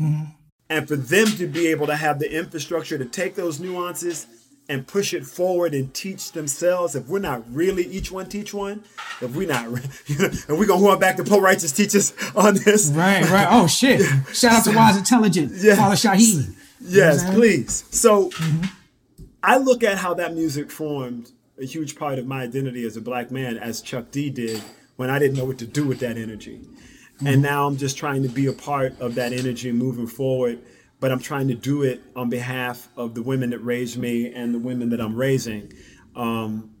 [0.00, 0.24] mm-hmm.
[0.68, 4.26] and for them to be able to have the infrastructure to take those nuances
[4.68, 8.82] and push it forward and teach themselves if we're not really each one teach one
[9.20, 9.66] if we're not
[10.06, 13.46] you know, and we're gonna go back to Poor Righteous Teachers on this Right, right.
[13.48, 14.00] Oh shit!
[14.32, 15.76] Shout out to Wise Intelligent, Yeah.
[15.76, 16.54] Father Shaheed.
[16.80, 17.34] yes saying?
[17.34, 18.81] please so mm-hmm.
[19.42, 23.00] I look at how that music formed a huge part of my identity as a
[23.00, 24.62] black man as chuck d did
[24.96, 26.60] when i didn't know what to do with that energy
[27.24, 30.58] and now i'm just trying to be a part of that energy moving forward
[31.00, 34.54] but i'm trying to do it on behalf of the women that raised me and
[34.54, 35.72] the women that i'm raising
[36.14, 36.72] um,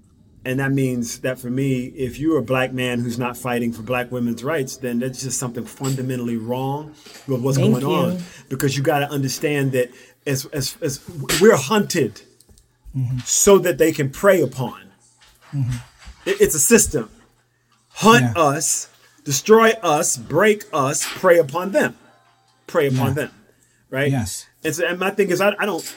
[0.44, 3.82] and that means that for me, if you're a black man who's not fighting for
[3.82, 6.94] black women's rights, then that's just something fundamentally wrong
[7.28, 8.12] with what's Thank going on.
[8.14, 8.24] you.
[8.48, 9.90] Because you got to understand that
[10.26, 11.00] as, as, as
[11.40, 12.22] we're hunted
[13.24, 14.90] so that they can prey upon.
[16.24, 17.10] It- it's a system.
[17.94, 18.42] Hunt Yeah.
[18.42, 18.88] us,
[19.24, 21.96] destroy us, break us, prey upon them.
[22.66, 23.14] Prey upon Yeah.
[23.14, 23.30] them.
[23.90, 24.10] Right?
[24.10, 24.46] Yes.
[24.64, 25.94] And, so, and my thing is, I, I don't,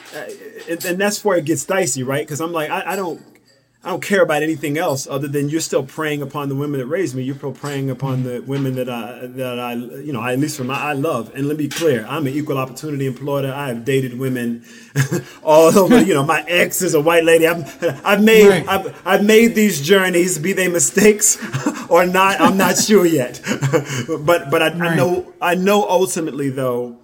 [0.68, 2.26] and, and that's where it gets dicey, right?
[2.26, 3.22] Because I'm like, I, I don't,
[3.86, 6.86] I don't care about anything else other than you're still preying upon the women that
[6.86, 7.22] raised me.
[7.22, 10.56] You're still preying upon the women that I, that I, you know, I, at least
[10.56, 11.32] from my, I love.
[11.36, 13.52] And let me be clear, I'm an equal opportunity employer.
[13.52, 14.64] I have dated women
[15.44, 16.02] all over.
[16.02, 17.46] You know, my ex is a white lady.
[17.46, 18.66] I've, I've made, Right.
[18.68, 21.38] I've, I've made these journeys, be they mistakes
[21.88, 22.40] or not.
[22.40, 23.40] I'm not sure yet.
[24.08, 26.98] but, but I, I know, I know ultimately though.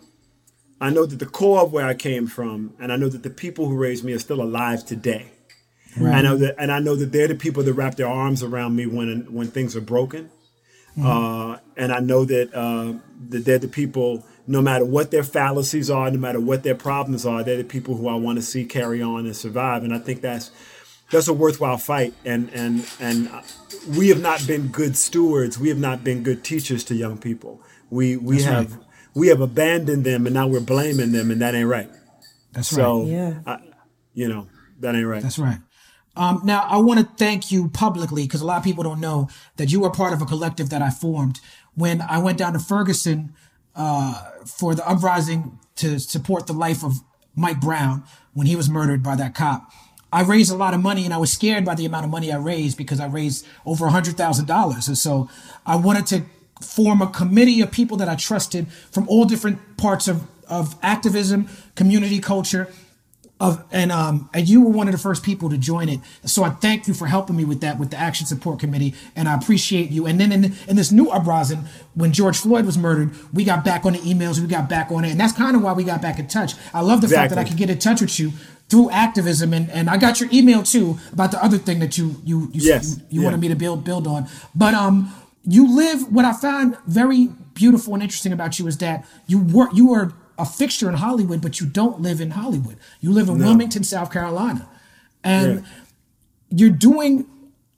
[0.80, 3.30] I know that the core of where I came from, and I know that the
[3.30, 5.30] people who raised me are still alive today.
[6.00, 8.76] I know that, and I know that they're the people that wrap their arms around
[8.76, 10.30] me when when things are broken.
[11.02, 12.94] Uh, and I know that uh,
[13.30, 17.24] that they're the people, no matter what their fallacies are, no matter what their problems
[17.24, 19.84] are, they're the people who I want to see carry on and survive.
[19.84, 20.50] And I think that's
[21.10, 22.12] that's a worthwhile fight.
[22.24, 23.30] And and and
[23.96, 25.58] we have not been good stewards.
[25.58, 27.62] We have not been good teachers to young people.
[27.90, 28.84] We we That's have right.
[29.14, 31.90] we have abandoned them, and now we're blaming them, and that ain't right.
[32.52, 33.08] That's So right.
[33.08, 33.34] Yeah.
[33.46, 33.58] I,
[34.14, 34.46] you know
[34.80, 35.22] that ain't right.
[35.22, 35.58] That's right.
[36.14, 39.28] Um, now, I want to thank you publicly because a lot of people don't know
[39.56, 41.40] that you were part of a collective that I formed
[41.74, 43.34] when I went down to Ferguson
[43.74, 47.00] uh, for the uprising to support the life of
[47.34, 48.04] Mike Brown
[48.34, 49.70] when he was murdered by that cop.
[50.12, 52.30] I raised a lot of money and I was scared by the amount of money
[52.30, 54.88] I raised because I raised over $100,000.
[54.88, 55.30] And so
[55.64, 56.22] I wanted to
[56.62, 61.48] form a committee of people that I trusted from all different parts of, of activism,
[61.74, 62.68] community culture,
[63.42, 66.00] of and um and you were one of the first people to join it.
[66.24, 69.28] So i thank you for helping me with that with the action support committee and
[69.28, 70.06] i appreciate you.
[70.06, 71.64] And then in, in this new uprising
[71.94, 75.04] when george floyd was murdered we got back on the emails we got back on
[75.04, 76.52] it and that's kind of why we got back in touch.
[76.72, 78.30] I love the fact that i could get in touch with you
[78.68, 82.06] through activism and, and i got your email too about the other thing that you
[82.24, 83.24] you you, Yes, you, you yeah.
[83.26, 84.28] wanted me to build build on.
[84.54, 85.12] But um
[85.44, 89.70] you live what i found very beautiful and interesting about you is that you work
[89.74, 90.12] you are
[90.42, 92.76] a fixture in hollywood but you don't live in hollywood.
[93.00, 94.68] You live in wilmington south carolina.
[95.24, 95.66] And Yeah.
[96.50, 97.26] you're doing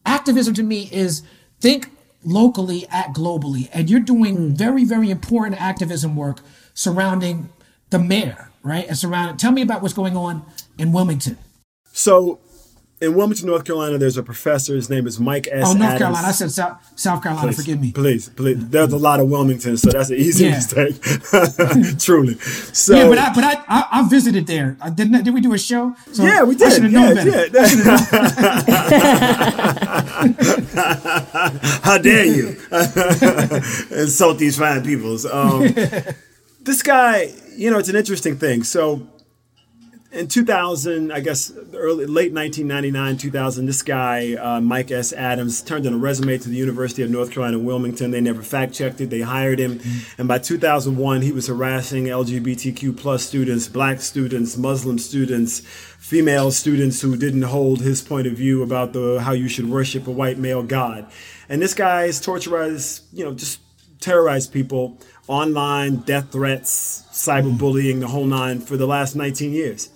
[0.04, 1.22] activism to me is
[1.60, 1.90] think
[2.24, 3.68] locally act globally.
[3.72, 4.54] And you're doing hmm.
[4.54, 6.40] very very important activism work
[6.74, 7.50] surrounding
[7.90, 8.88] the mayor right?
[8.88, 10.44] And surrounding tell me about what's going on
[10.78, 11.38] in wilmington.
[11.92, 12.40] So
[13.04, 14.74] in Wilmington, North Carolina, there's a professor.
[14.74, 15.64] His name is Mike S.
[15.68, 15.98] oh north Adams.
[15.98, 18.68] carolina i said south, south carolina Please, forgive me Please, please.
[18.68, 20.52] There's a lot of Wilmington, so that's an easy Yeah.
[20.52, 21.00] mistake.
[22.00, 22.34] Truly.
[22.72, 24.76] So yeah, but I but I, I I visited there.
[24.80, 25.22] I didn't.
[25.24, 25.94] Did we do a show?
[26.12, 26.72] So yeah, we I did.
[26.72, 27.30] should have yeah, known better.
[27.30, 27.74] yeah.
[31.82, 32.56] How dare you
[34.02, 35.26] insult these fine peoples?
[35.26, 35.62] Um,
[36.62, 38.62] this guy, you know, it's an interesting thing.
[38.64, 39.06] So
[40.14, 45.12] in 2000, I guess early late 1999, 2000, this guy uh, Mike S.
[45.12, 48.12] Adams turned in a resume to the University of North Carolina Wilmington.
[48.12, 49.10] They never fact checked it.
[49.10, 49.80] They hired him,
[50.16, 55.60] and by 2001, he was harassing LGBTQ plus students, black students, Muslim students,
[55.98, 60.06] female students who didn't hold his point of view about the how you should worship
[60.06, 61.10] a white male god.
[61.48, 63.60] And this guy is torturized, you know, just
[64.00, 69.90] terrorized people online, death threats, cyberbullying, the whole nine for the last 19 years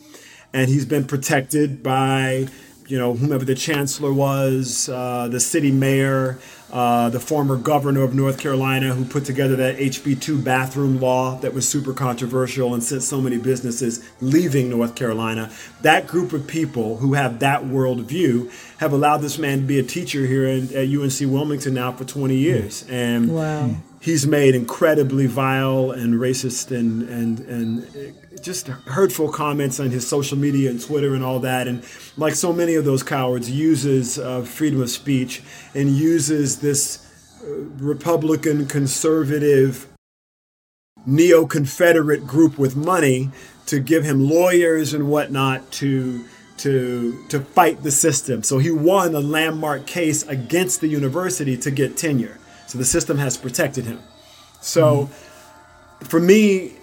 [0.53, 2.49] and he's been protected by
[2.87, 6.39] you know whomever the chancellor was, uh, the city mayor,
[6.73, 11.53] uh, the former governor of North Carolina who put together that HB2 bathroom law that
[11.53, 15.51] was super controversial and sent so many businesses leaving North Carolina.
[15.83, 19.83] That group of people who have that worldview have allowed this man to be a
[19.83, 23.71] teacher here in, at UNC Wilmington now for 20 years, and Wow.
[24.01, 30.39] He's made incredibly vile and racist and and and just hurtful comments on his social
[30.39, 31.67] media and Twitter and all that.
[31.67, 31.85] And
[32.17, 35.43] like so many of those cowards, uses uh, freedom of speech
[35.75, 37.05] and uses this
[37.43, 37.47] uh,
[37.85, 39.89] Republican conservative
[41.07, 43.31] neo Confederate group with money
[43.67, 46.25] to give him lawyers and whatnot to
[46.59, 48.43] to to fight the system.
[48.43, 52.38] So he won a landmark case against the university to get tenure.
[52.69, 54.01] So the system has protected him.
[54.61, 55.09] So
[56.05, 56.75] for me,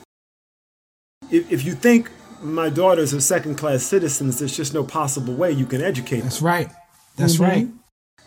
[1.31, 2.09] if, if you think
[2.41, 6.25] my daughters are second class citizens, there's just no possible way you can educate them.
[6.25, 6.69] That's right.
[7.15, 7.69] That's right.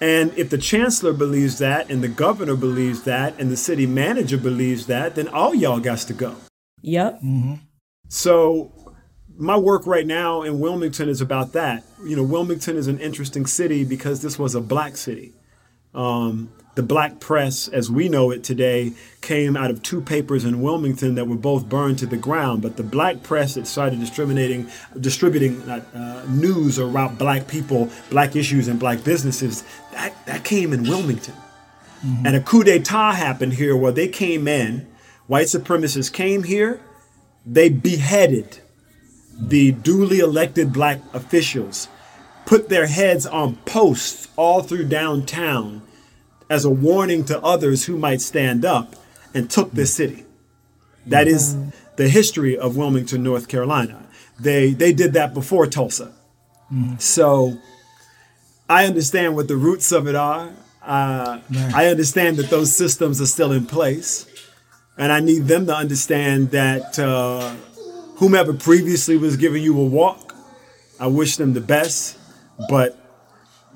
[0.00, 4.38] And if the chancellor believes that, and the governor believes that, and the city manager
[4.38, 6.36] believes that, then all y'all got to go.
[6.82, 7.20] Yep.
[8.08, 8.72] So
[9.36, 11.84] my work right now in Wilmington is about that.
[12.04, 15.34] You know, Wilmington is an interesting city because this was a black city.
[15.94, 20.62] Um, the black press, as we know it today, came out of two papers in
[20.62, 22.62] Wilmington that were both burned to the ground.
[22.62, 24.70] But the black press that started discriminating,
[25.00, 30.84] distributing uh, news about black people, black issues, and black businesses, that, that came in
[30.84, 31.34] Wilmington.
[32.24, 34.86] And a coup d'etat happened here where they came in,
[35.26, 36.80] white supremacists came here,
[37.44, 38.60] they beheaded
[39.36, 41.88] the duly elected black officials,
[42.46, 45.82] put their heads on posts all through downtown
[46.50, 48.96] as a warning to others who might stand up,
[49.34, 50.24] and took this city.
[51.06, 51.56] That is
[51.96, 54.06] the history of Wilmington, North Carolina.
[54.40, 56.12] They they did that before Tulsa.
[56.98, 57.58] So
[58.68, 60.52] I understand what the roots of it are.
[60.82, 61.74] Uh, Right.
[61.74, 64.26] I understand that those systems are still in place,
[64.96, 67.54] and I need them to understand that uh,
[68.16, 70.34] whomever previously was giving you a walk,
[71.00, 72.18] I wish them the best,
[72.68, 72.96] but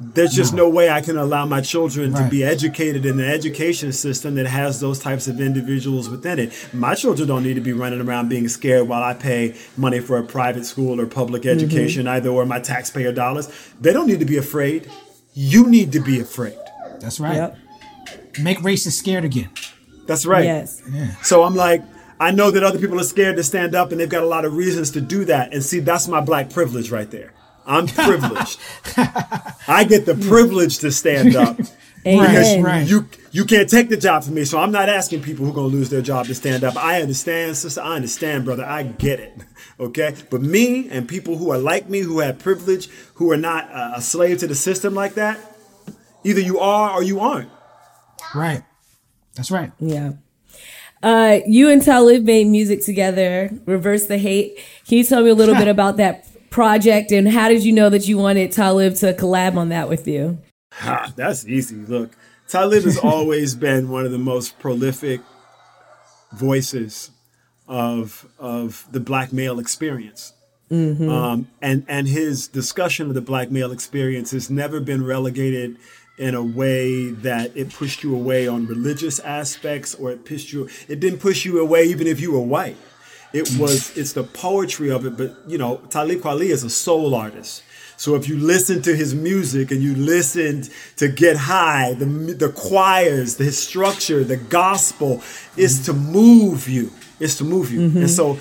[0.01, 3.93] there's just no way I can allow my children to be educated in an education
[3.93, 6.53] system that has those types of individuals within it.
[6.73, 10.19] My children don't need to be running around being scared while I pay money for
[10.19, 11.59] a private school or public mm-hmm.
[11.59, 13.49] education, either or my taxpayer dollars.
[13.81, 14.91] They don't need to be afraid.
[15.35, 16.59] You need to be afraid.
[17.01, 17.37] That's right.
[17.37, 17.59] Yep.
[18.41, 19.51] Make racists scared again.
[20.07, 20.45] That's right.
[20.45, 20.83] Yes.
[20.91, 21.15] Yeah.
[21.23, 21.83] So I'm like,
[22.19, 24.45] I know that other people are scared to stand up and they've got a lot
[24.45, 25.53] of reasons to do that.
[25.53, 27.33] And see, that's my black privilege right there.
[27.67, 28.59] I'm privileged.
[28.97, 31.59] I get the privilege to stand up.
[32.07, 32.63] Amen.
[32.65, 32.89] right.
[32.89, 35.55] You you can't take the job from me, so I'm not asking people who are
[35.55, 36.77] gonna lose their job to stand up.
[36.77, 37.81] I understand, sister.
[37.81, 38.65] I understand, brother.
[38.65, 39.33] I get it.
[39.81, 43.69] Okay, but me and people who are like me, who have privilege, who are not
[43.73, 45.41] uh, a slave to the system like that,
[46.23, 47.51] either you are or you aren't.
[48.33, 48.63] Right.
[49.35, 49.73] That's right.
[49.81, 50.13] Yeah.
[51.03, 54.57] Uh, you and Talib made music together, Reverse the Hate.
[54.87, 57.89] Can you tell me a little bit about that project and how did you know
[57.89, 60.39] that you wanted Talib to collab on that with you?
[60.75, 61.77] Ha, that's easy.
[61.77, 62.13] Look,
[62.47, 65.21] Talib has always been one of the most prolific
[66.33, 67.11] voices
[67.67, 70.35] of of the black male experience.
[71.11, 75.77] Um, and and his discussion of the black male experience has never been relegated
[76.19, 80.69] in a way that it pushed you away on religious aspects or it pushed you
[80.89, 82.77] it didn't push you away even if you were white.
[83.33, 87.15] It was it's the poetry of it, but you know, Talib Kweli is a soul
[87.15, 87.63] artist.
[87.97, 92.51] So if you listen to his music and you listened to Get By, the the
[92.51, 95.23] choirs, the his structure, the gospel
[95.57, 96.91] is to move you.
[97.21, 97.83] It's to move you.
[97.83, 98.07] And mm-hmm.
[98.07, 98.39] so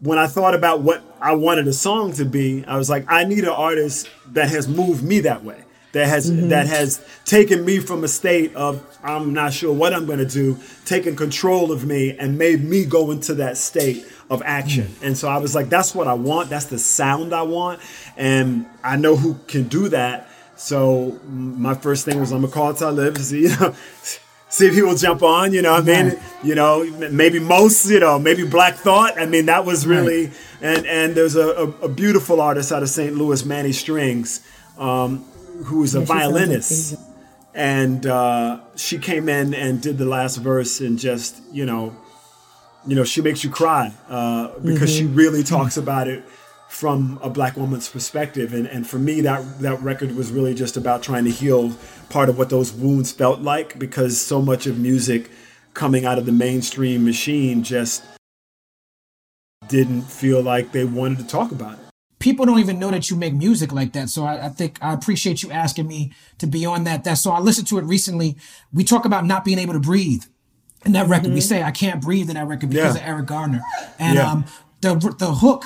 [0.00, 3.24] when I thought about what I wanted a song to be, I was like, I
[3.24, 5.64] need an artist that has moved me that way.
[5.92, 10.06] That has that has taken me from a state of I'm not sure what I'm
[10.06, 14.40] going to do, taken control of me and made me go into that state of
[14.44, 14.94] action.
[15.02, 16.48] And so I was like, that's what I want.
[16.48, 17.80] That's the sound I want,
[18.16, 20.28] and I know who can do that.
[20.56, 23.74] So my first thing was I'm gonna call Talib to see, you know,
[24.48, 25.52] see if he will jump on.
[25.52, 26.18] You know, what I mean, Right.
[26.44, 29.18] you know, maybe most, you know, maybe Black Thought.
[29.18, 30.30] I mean, that was really
[30.60, 33.16] and and there's a, a, a beautiful artist out of St.
[33.16, 34.46] Louis, Manny Strings,
[34.78, 35.24] um,
[35.64, 36.94] who's a Yeah, she violinist,
[37.54, 41.96] and uh, she came in and did the last verse and just you know,
[42.86, 46.24] you know, she makes you cry uh, because she really talks about it
[46.70, 48.54] from a black woman's perspective.
[48.54, 51.72] And, and for me that that record was really just about trying to heal
[52.10, 55.30] part of what those wounds felt like because so much of music
[55.74, 58.04] coming out of the mainstream machine just
[59.68, 61.89] didn't feel like they wanted to talk about it
[62.20, 64.08] people don't even know that you make music like that.
[64.08, 67.02] So I, I think I appreciate you asking me to be on that.
[67.02, 68.36] That so I listened to it recently.
[68.72, 70.22] We talk about not being able to breathe
[70.86, 71.32] in that record.
[71.32, 73.02] We say I can't breathe in that record because Yeah.
[73.02, 73.62] of Eric Gardner.
[73.98, 74.30] And Yeah.
[74.30, 74.44] um,
[74.80, 75.64] the the hook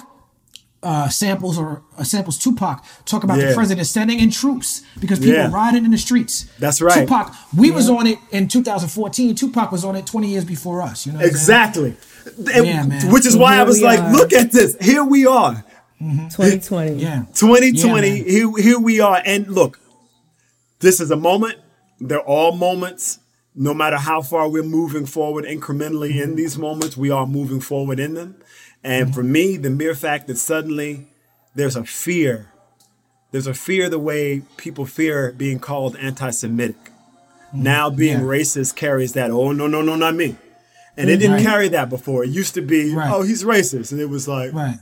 [0.83, 5.35] uh, samples or uh, samples Tupac talk about the president sending in troops because people
[5.35, 5.51] Yeah.
[5.51, 6.45] riding in the streets.
[6.59, 7.09] That's right.
[7.09, 7.35] Tupac.
[7.57, 9.35] We was on it in 2014.
[9.35, 11.07] Tupac was on it 20 years before us.
[11.07, 11.19] You know.
[11.19, 11.41] what I'm saying?
[11.41, 11.97] exactly
[12.39, 13.11] Yeah, man.
[13.13, 14.13] which is why i was like are.
[14.13, 15.65] look at this here we are
[15.99, 16.95] 2020.
[16.95, 17.25] Yeah.
[17.35, 19.79] 2020 Yeah, here, here we are and look
[20.81, 21.59] this is a moment
[22.01, 23.21] they're all moments
[23.55, 26.37] no matter how far we're moving forward incrementally in mm-hmm.
[26.37, 28.37] these moments we are moving forward in them
[28.83, 31.07] and for me the mere fact that suddenly
[31.55, 32.51] there's a fear
[33.31, 37.63] there's a fear the way people fear being called anti-semitic mm-hmm.
[37.63, 38.25] now being Yeah.
[38.25, 40.37] racist carries that oh no no no not me
[40.97, 41.45] and it didn't Right.
[41.45, 43.11] carry that before it used to be Right.
[43.11, 44.79] oh he's racist and it was like Right.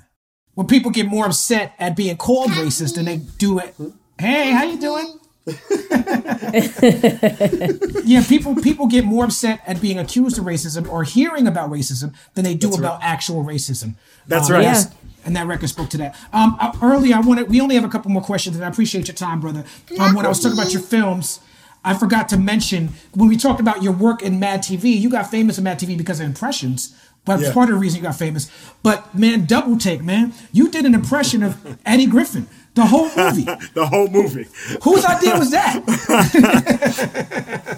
[0.55, 3.75] When people get more upset at being called racist than they do it.
[4.19, 5.19] Hey, how you doing?
[8.05, 12.15] yeah, people people get more upset at being accused of racism or hearing about racism
[12.35, 13.95] than they do That's about actual racism.
[14.27, 14.63] That's Um, right.
[14.63, 14.89] yes,
[15.25, 16.17] And that record spoke to that.
[16.33, 17.49] Um, uh, earlier, I wanted.
[17.49, 19.65] We only have a couple more questions, and I appreciate your time, brother.
[19.99, 21.41] Um, when I was talking about your films,
[21.85, 24.99] I forgot to mention when we talked about your work in Mad TV.
[25.01, 26.95] You got famous in Mad TV because of impressions,
[27.25, 27.53] but Yeah.
[27.53, 28.51] part of the reason you got famous.
[28.83, 30.33] But man, double take, man.
[30.53, 33.45] You did an impression of Eddie Griffin, the whole movie.
[33.75, 34.47] the whole movie
[34.83, 35.83] Whose idea was that?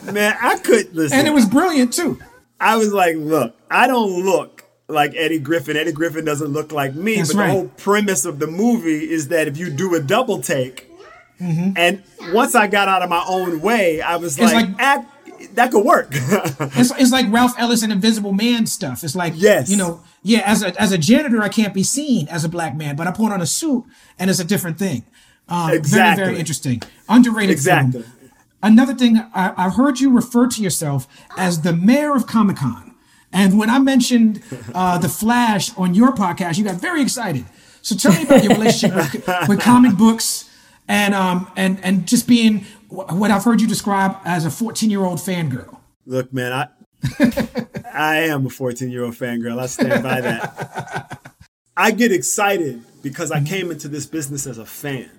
[0.13, 2.19] man i could listen And it was brilliant too.
[2.61, 5.77] I was like, look, I don't look like Eddie Griffin.
[5.77, 7.17] Eddie Griffin doesn't look like me.
[7.17, 7.47] That's but right.
[7.49, 10.89] the whole premise of the movie is that if you do a double take,
[11.41, 14.45] and once I got out of my own way, I was Mm-hmm.
[14.45, 15.07] It's like, like- "Ah,
[15.57, 16.09] that could work.
[16.77, 19.05] It's, it's like Ralph Ellison Invisible Man stuff.
[19.05, 19.71] It's like, Yes.
[19.71, 22.75] you know, yeah, as a, as a janitor, I can't be seen as a black
[22.77, 23.85] man, but I put on a suit
[24.19, 25.05] and it's a different thing.
[25.49, 26.25] Um, Very, Exactly.
[26.25, 26.83] very interesting.
[27.09, 28.03] Underrated Exactly.
[28.03, 28.31] film.
[28.63, 32.95] Another thing, I, I've heard you refer to yourself as the mayor of Comic Con.
[33.33, 34.43] And when I mentioned
[34.75, 37.45] uh, The Flash on your podcast, you got very excited.
[37.83, 40.49] So tell me about your relationship with, with comic books
[40.89, 42.65] and, um, and, and just being
[42.95, 45.79] what I've heard you describe as a 14 year old fangirl.
[46.07, 46.69] Look, man, I
[47.95, 49.61] I am a 14 year old fangirl.
[49.61, 51.21] I stand by that.
[51.77, 55.11] I get excited because I came into this business as a fan.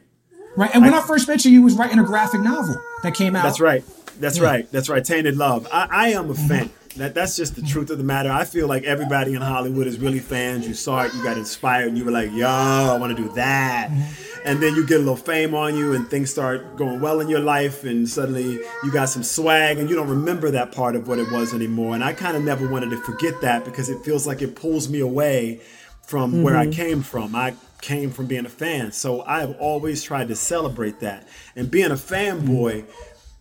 [0.55, 0.73] Right.
[0.73, 3.43] And when I, first met you, you was writing a graphic novel that came out.
[3.43, 3.83] That's right.
[4.19, 4.45] That's Yeah.
[4.45, 4.71] right.
[4.71, 5.03] That's right.
[5.03, 5.67] Tainted Love.
[5.71, 6.47] I, I am a mm-hmm.
[6.47, 6.69] fan.
[6.97, 8.31] That that's just the truth of the matter.
[8.31, 10.65] I feel like everybody in Hollywood is really fans.
[10.65, 13.29] You saw it, you got inspired, and you were like, "Yo, I want to do
[13.33, 14.47] that." Mm-hmm.
[14.47, 17.27] And then you get a little fame on you, and things start going well in
[17.27, 21.07] your life, and suddenly you got some swag, and you don't remember that part of
[21.07, 21.95] what it was anymore.
[21.95, 24.87] And I kind of never wanted to forget that because it feels like it pulls
[24.87, 25.61] me away
[26.03, 26.71] from where I mm-hmm.
[26.71, 27.35] came from.
[27.35, 31.27] I came from being a fan, so I have always tried to celebrate that.
[31.57, 32.91] And being a fanboy, mm-hmm.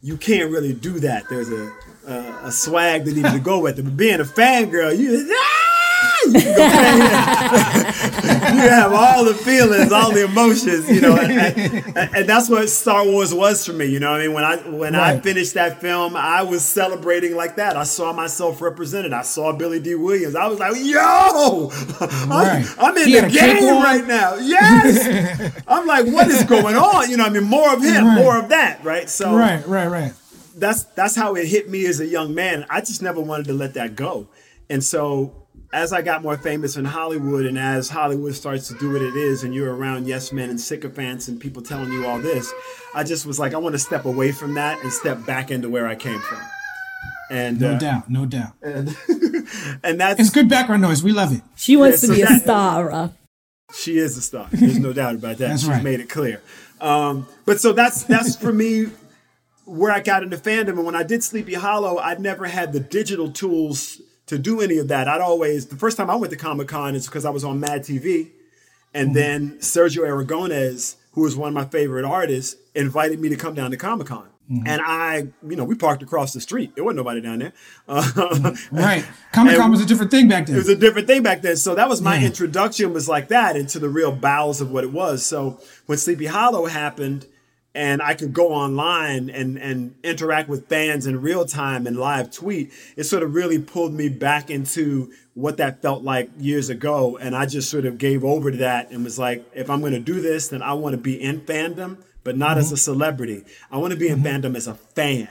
[0.03, 1.29] you can't really do that.
[1.29, 1.73] There's a
[2.07, 3.83] a, a swag that needed to go with it.
[3.83, 6.21] But being a fangirl, you ah!
[6.27, 6.69] you, can go
[7.51, 8.55] crazy.
[8.55, 11.85] you have all the feelings, all the emotions, you know, and, and-
[12.15, 13.87] and that's what Star Wars was for me.
[13.87, 17.57] You know, I mean, when I when I finished that film, I was celebrating like
[17.57, 17.77] that.
[17.77, 19.13] I saw myself represented.
[19.13, 20.35] I saw Billy Dee Williams.
[20.37, 22.67] I was like, yo, I'm, Right.
[22.79, 24.35] I'm in He the had a cape game right now.
[24.37, 27.11] Yes, I'm like, what is going on?
[27.11, 28.15] You know, I mean, more of him, Right.
[28.17, 29.09] more of that, right?
[29.09, 30.13] So Right, right, right.
[30.57, 32.67] That's that's how it hit me as a young man.
[32.71, 34.29] I just never wanted to let that go.
[34.71, 38.93] And so as I got more famous in Hollywood and as Hollywood starts to do
[38.93, 42.19] what it is and you're around yes men and sycophants and people telling you all
[42.21, 42.53] this,
[42.95, 45.69] I just was like, I want to step away from that and step back into
[45.69, 46.39] where I came from.
[47.31, 48.53] And No uh, doubt, no doubt.
[48.63, 48.89] and
[49.83, 51.03] and that's It's good background noise.
[51.03, 51.43] We love it.
[51.57, 52.91] She wants Yeah, to be a that- star.
[52.93, 53.09] uh.
[53.75, 54.47] She is a star.
[54.53, 55.49] There's no doubt about that.
[55.49, 55.83] That's She's right.
[55.83, 56.41] made it clear.
[56.81, 58.87] Um, but so that's that's for me
[59.65, 60.71] where I got into fandom.
[60.71, 64.79] And when I did Sleepy Hollow, I'd never had the digital tools to do any
[64.79, 65.09] of that.
[65.09, 67.61] I'd always the first time I went to Comic Con is because I was on
[67.61, 68.31] Mad TV,
[68.93, 73.55] and then Sergio Aragonés, who was one of my favorite artists, invited me to come
[73.55, 74.29] down to Comic Con.
[74.67, 76.75] And I, you know, we parked across the street.
[76.75, 77.55] There wasn't nobody down there.
[77.89, 79.03] Uh, Right.
[79.33, 80.57] Comic Con was a different thing back then.
[80.57, 81.57] it was a different thing back then.
[81.57, 82.27] So that was my Yeah.
[82.27, 85.25] introduction was like that into the real bowels of what it was.
[85.25, 87.25] So when Sleepy Hollow happened
[87.75, 92.31] and I could go online and, and interact with fans in real time and live
[92.31, 97.17] tweet, it sort of really pulled me back into what that felt like years ago.
[97.17, 99.93] And I just sort of gave over to that and was like, if I'm going
[99.93, 102.93] to do this, then I want to be in fandom, but not as a mm-hmm.
[102.93, 103.45] celebrity.
[103.73, 104.27] I want to be in mm-hmm.
[104.27, 105.29] fandom as a fan.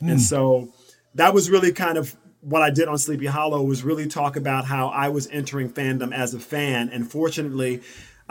[0.00, 0.20] And mm.
[0.20, 0.72] so
[1.14, 4.66] that was really kind of what I did on Sleepy Hollow was really talk about
[4.66, 6.88] how I was entering fandom as a fan.
[6.88, 7.82] And fortunately,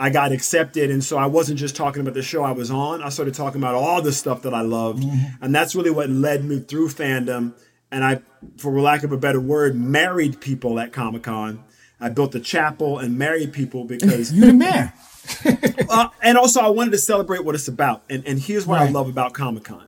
[0.02, 0.90] I got accepted.
[0.90, 3.04] And so I wasn't just talking about the show I was on.
[3.04, 5.04] I started talking about all the stuff that I loved.
[5.40, 7.52] And that's really what led me through fandom.
[7.92, 8.20] And I,
[8.56, 11.62] for lack of a better word, married people at Comic Con.
[12.00, 14.92] I built a chapel and married people because You're the man.
[15.88, 18.02] uh, and also I wanted to celebrate what it's about.
[18.10, 19.86] And and here's what I love about Comic Con.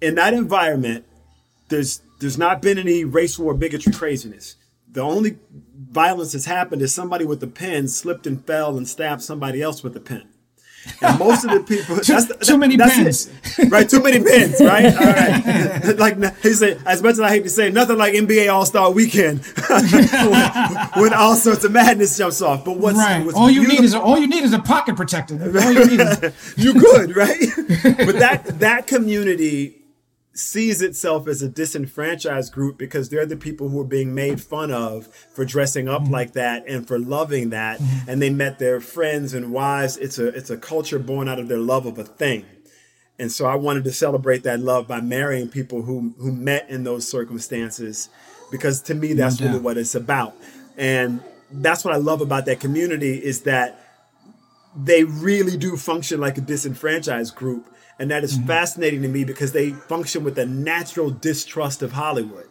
[0.00, 1.06] In that environment,
[1.70, 4.54] there's there's not been any race war bigotry craziness.
[4.92, 5.38] The only
[5.90, 9.82] violence has happened is somebody with a pen slipped and fell and stabbed somebody else
[9.82, 10.28] with a pen.
[11.02, 13.28] And most of the people that's the, too many pens.
[13.58, 13.70] it.
[13.70, 13.86] right?
[13.88, 14.86] Too many pens, right?
[14.96, 15.98] All right.
[15.98, 18.90] like he said, as much as I hate to say, nothing like NBA All Star
[18.90, 19.44] Weekend
[20.96, 22.64] when all sorts of madness jumps off.
[22.64, 23.24] But what's, Right.
[23.24, 25.34] what's All you need is a, all you need is a pocket protector.
[25.34, 27.38] All you need is, you could, right?
[27.56, 29.79] but that that community
[30.32, 34.70] sees itself as a disenfranchised group because they're the people who are being made fun
[34.70, 36.10] of for dressing up mm.
[36.10, 38.08] like that and for loving that mm.
[38.08, 39.96] and they met their friends and wives.
[39.96, 42.46] It's a it's a culture born out of their love of a thing.
[43.18, 46.84] And so I wanted to celebrate that love by marrying people who who met in
[46.84, 48.08] those circumstances
[48.50, 50.36] because to me that's really what it's about.
[50.76, 53.84] And that's what I love about that community is that
[54.76, 57.66] they really do function like a disenfranchised group.
[58.00, 62.46] And that is fascinating to me because they function with a natural distrust of Hollywood.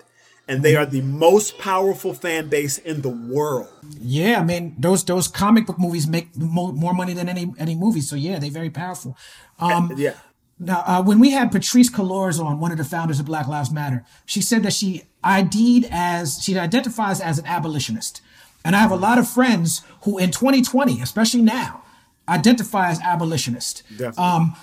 [0.48, 3.68] And they are the most powerful fan base in the world.
[4.00, 7.76] yeah, I mean those those comic book movies make mo- more money than any any
[7.76, 8.02] movie.
[8.02, 9.18] So yeah, they're very powerful.
[9.60, 10.14] Um, Yeah.
[10.62, 13.72] Now, uh, when we had Patrisse Cullors on, one of the founders of Black Lives
[13.72, 18.22] Matter, she said that she ID'd as, she identifies as an abolitionist.
[18.66, 21.84] And I have a lot of friends who in 2020, especially now,
[22.28, 23.84] identify as abolitionist.
[23.90, 24.22] Definitely.
[24.24, 24.56] Um,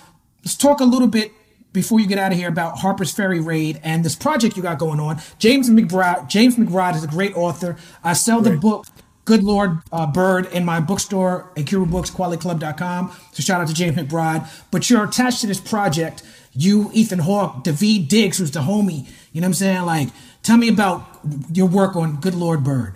[0.43, 1.31] let's talk a little bit
[1.73, 4.79] before you get out of here about Harper's Ferry Raid and this project you got
[4.79, 5.21] going on.
[5.37, 7.77] James McBride, James McBride is a great author.
[8.03, 8.61] I sell the Great.
[8.61, 8.85] book
[9.27, 13.11] Good Lord uh, Bird in my bookstore at Books, KweliClub.com.
[13.33, 14.49] So shout out to James McBride.
[14.71, 16.23] But you're attached to this project.
[16.53, 19.05] You, Ethan Hawke, Daveed Diggs, who's the homie.
[19.33, 19.81] You know what I'm saying?
[19.81, 20.09] Like,
[20.43, 21.05] tell me about
[21.51, 22.93] your work on Good Lord Bird.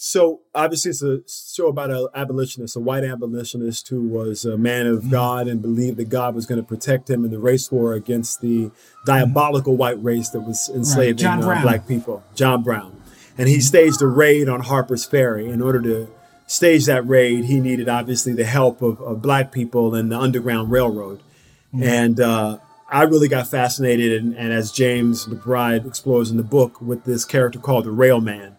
[0.00, 4.86] So obviously, it's a show about an abolitionist, a white abolitionist who was a man
[4.86, 7.94] of God and believed that God was going to protect him in the race war
[7.94, 8.70] against the
[9.06, 12.22] diabolical white race that was enslaving John uh, black people.
[12.36, 13.02] John Brown,
[13.36, 15.48] and he staged a raid on Harper's Ferry.
[15.48, 16.08] In order to
[16.46, 20.70] stage that raid, he needed obviously the help of, of black people and the Underground
[20.70, 21.20] Railroad,
[21.72, 22.20] and.
[22.20, 22.58] Uh,
[22.90, 27.26] I really got fascinated, and, and as James McBride explores in the book, with this
[27.26, 28.56] character called the Railman.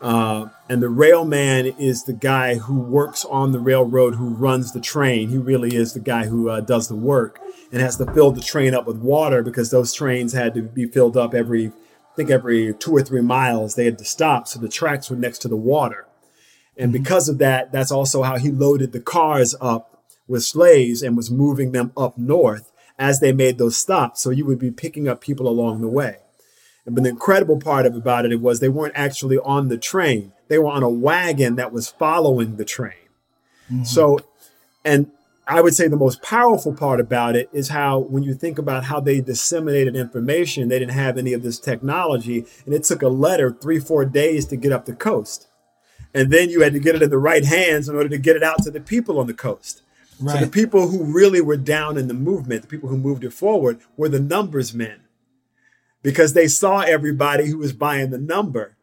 [0.00, 4.80] Uh, and the railman is the guy who works on the railroad, who runs the
[4.80, 5.28] train.
[5.28, 7.40] He really is the guy who uh, does the work
[7.72, 10.86] and has to fill the train up with water because those trains had to be
[10.86, 13.74] filled up every, I think every two or three miles.
[13.74, 16.06] They had to stop, so the tracks were next to the water.
[16.76, 21.16] And because of that, that's also how he loaded the cars up with slaves and
[21.16, 24.22] was moving them up north as they made those stops.
[24.22, 26.18] So you would be picking up people along the way.
[26.90, 30.32] But the incredible part of about it was they weren't actually on the train.
[30.48, 32.94] They were on a wagon that was following the train.
[33.70, 33.84] Mm-hmm.
[33.84, 34.20] So,
[34.84, 35.10] and
[35.46, 38.84] I would say the most powerful part about it is how, when you think about
[38.84, 43.08] how they disseminated information, they didn't have any of this technology, and it took a
[43.08, 45.48] letter three, four days to get up the coast.
[46.14, 48.36] And then you had to get it in the right hands in order to get
[48.36, 49.82] it out to the people on the coast.
[50.18, 53.32] So the people who really were down in the movement, the people who moved it
[53.32, 55.00] forward, were the numbers men
[56.02, 58.76] because they saw everybody who was buying the number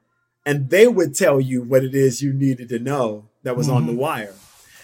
[0.45, 3.85] and they would tell you what it is you needed to know that was on
[3.85, 4.01] the mm-hmm.
[4.01, 4.35] wire.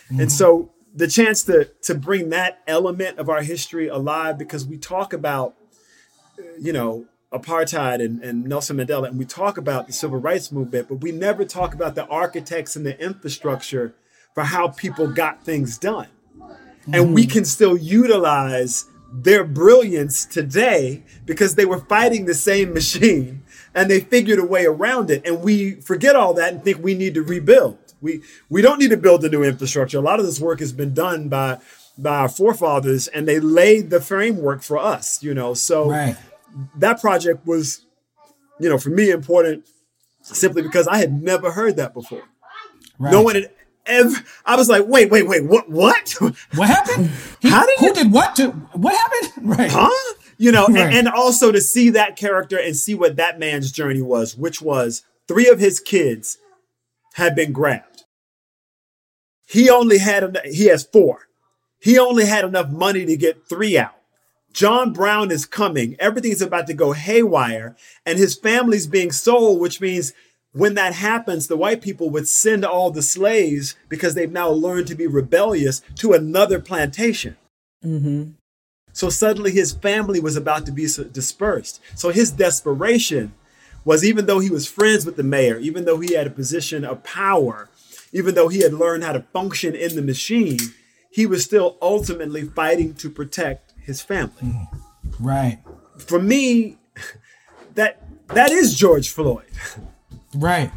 [0.09, 0.27] And mm-hmm.
[0.29, 5.13] so the chance to to bring that element of our history alive because we talk
[5.13, 5.55] about
[6.37, 10.51] uh, you know apartheid and, and Nelson Mandela and we talk about the civil rights
[10.51, 13.95] movement but we never talk about the architects and the infrastructure
[14.33, 16.07] for how people got things done.
[16.91, 17.31] And we mm-hmm.
[17.31, 23.43] can still utilize their brilliance today because they were fighting the same machine
[23.73, 26.93] and they figured a way around it and we forget all that and think we
[26.93, 30.25] need to rebuild we we don't need to build a new infrastructure a lot of
[30.25, 31.57] this work has been done by
[31.97, 35.21] by our forefathers, and they laid the framework for us.
[35.21, 36.15] You know, so Right.
[36.77, 37.85] that project was,
[38.59, 39.65] you know, for me important
[40.21, 42.23] simply because I had never heard that before.
[42.97, 43.11] Right.
[43.11, 43.51] No one had
[43.85, 44.15] ever.
[44.45, 45.69] I was like, wait, wait, wait, what?
[45.69, 46.15] What?
[46.55, 47.09] What happened?
[47.39, 49.31] He- How did who did what to what happened?
[49.57, 49.71] Right.
[49.71, 50.15] huh?
[50.37, 50.93] You know, and- Right.
[50.93, 55.03] and, also to see that character and see what that man's journey was, which was
[55.27, 56.37] three of his kids
[57.13, 58.03] had been grabbed.
[59.47, 61.27] He only had he has four.
[61.79, 63.95] He only had enough money to get three out.
[64.53, 65.95] John Brown is coming.
[65.99, 67.75] Everything's about to go haywire,
[68.05, 70.13] and his family's being sold, which means
[70.53, 74.87] when that happens, the white people would send all the slaves because they've now learned
[74.87, 77.37] to be rebellious to another plantation.
[77.83, 78.31] Mm-hmm.
[78.93, 81.81] So suddenly his family was about to be dispersed.
[81.95, 83.33] So his desperation
[83.85, 86.83] was even though he was friends with the mayor, even though he had a position
[86.83, 87.69] of power,
[88.11, 90.59] even though he had learned how to function in the machine,
[91.09, 94.41] he was still ultimately fighting to protect his family.
[94.41, 94.67] Mm.
[95.19, 95.59] Right.
[95.97, 96.77] For me,
[97.75, 99.45] that that is George Floyd.
[100.35, 100.71] Right.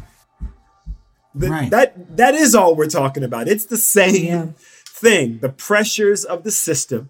[1.39, 1.69] Th- Right.
[1.69, 3.47] That that is all we're talking about.
[3.47, 4.45] It's the same Yeah.
[4.87, 5.39] thing.
[5.39, 7.09] The pressures of the system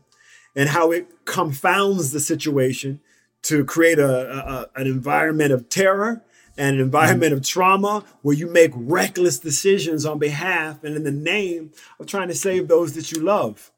[0.55, 3.01] and how it confounds the situation
[3.43, 6.23] to create a, a- a- an environment of terror
[6.57, 11.11] and an environment of trauma where you make reckless decisions on behalf and in the
[11.11, 13.71] name of trying to save those that you love.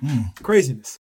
[0.00, 0.22] Hmm.
[0.42, 0.98] Craziness.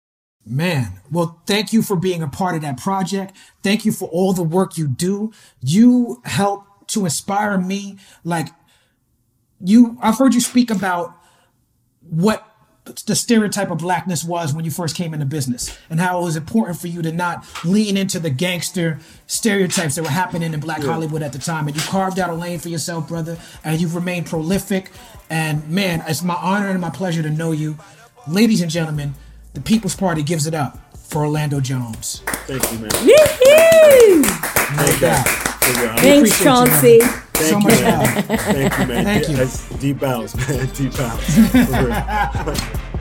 [0.45, 3.35] Man, well, thank you for being a part of that project.
[3.61, 5.31] Thank you for all the work you do.
[5.61, 7.97] You help to inspire me.
[8.25, 8.49] Like
[9.63, 11.17] you, I've heard you speak about
[12.09, 12.45] what
[13.05, 16.35] the stereotype of blackness was when you first came into business and how it was
[16.35, 20.81] important for you to not lean into the gangster stereotypes that were happening in black
[20.81, 21.67] Hollywood at the time.
[21.67, 24.91] And you carved out a lane for yourself, brother, and you've remained prolific.
[25.29, 27.77] And man, it's my honor and my pleasure to know you.
[28.27, 29.13] Ladies and gentlemen,
[29.53, 32.21] the People's Party gives it up for Orlando Jones.
[32.47, 32.91] Thank you, man.
[33.05, 34.23] Woo-hoo!
[34.23, 35.25] Thank God.
[35.25, 35.99] Thank God.
[35.99, 36.99] Thanks, appreciate you, Chauncey.
[36.99, 38.23] Thank so you, much man.
[38.23, 39.05] Thank you, man.
[39.05, 39.35] Thank you.
[39.35, 40.67] That's deep bows, man.
[40.73, 41.23] Deep bows.
[41.49, 42.79] For real.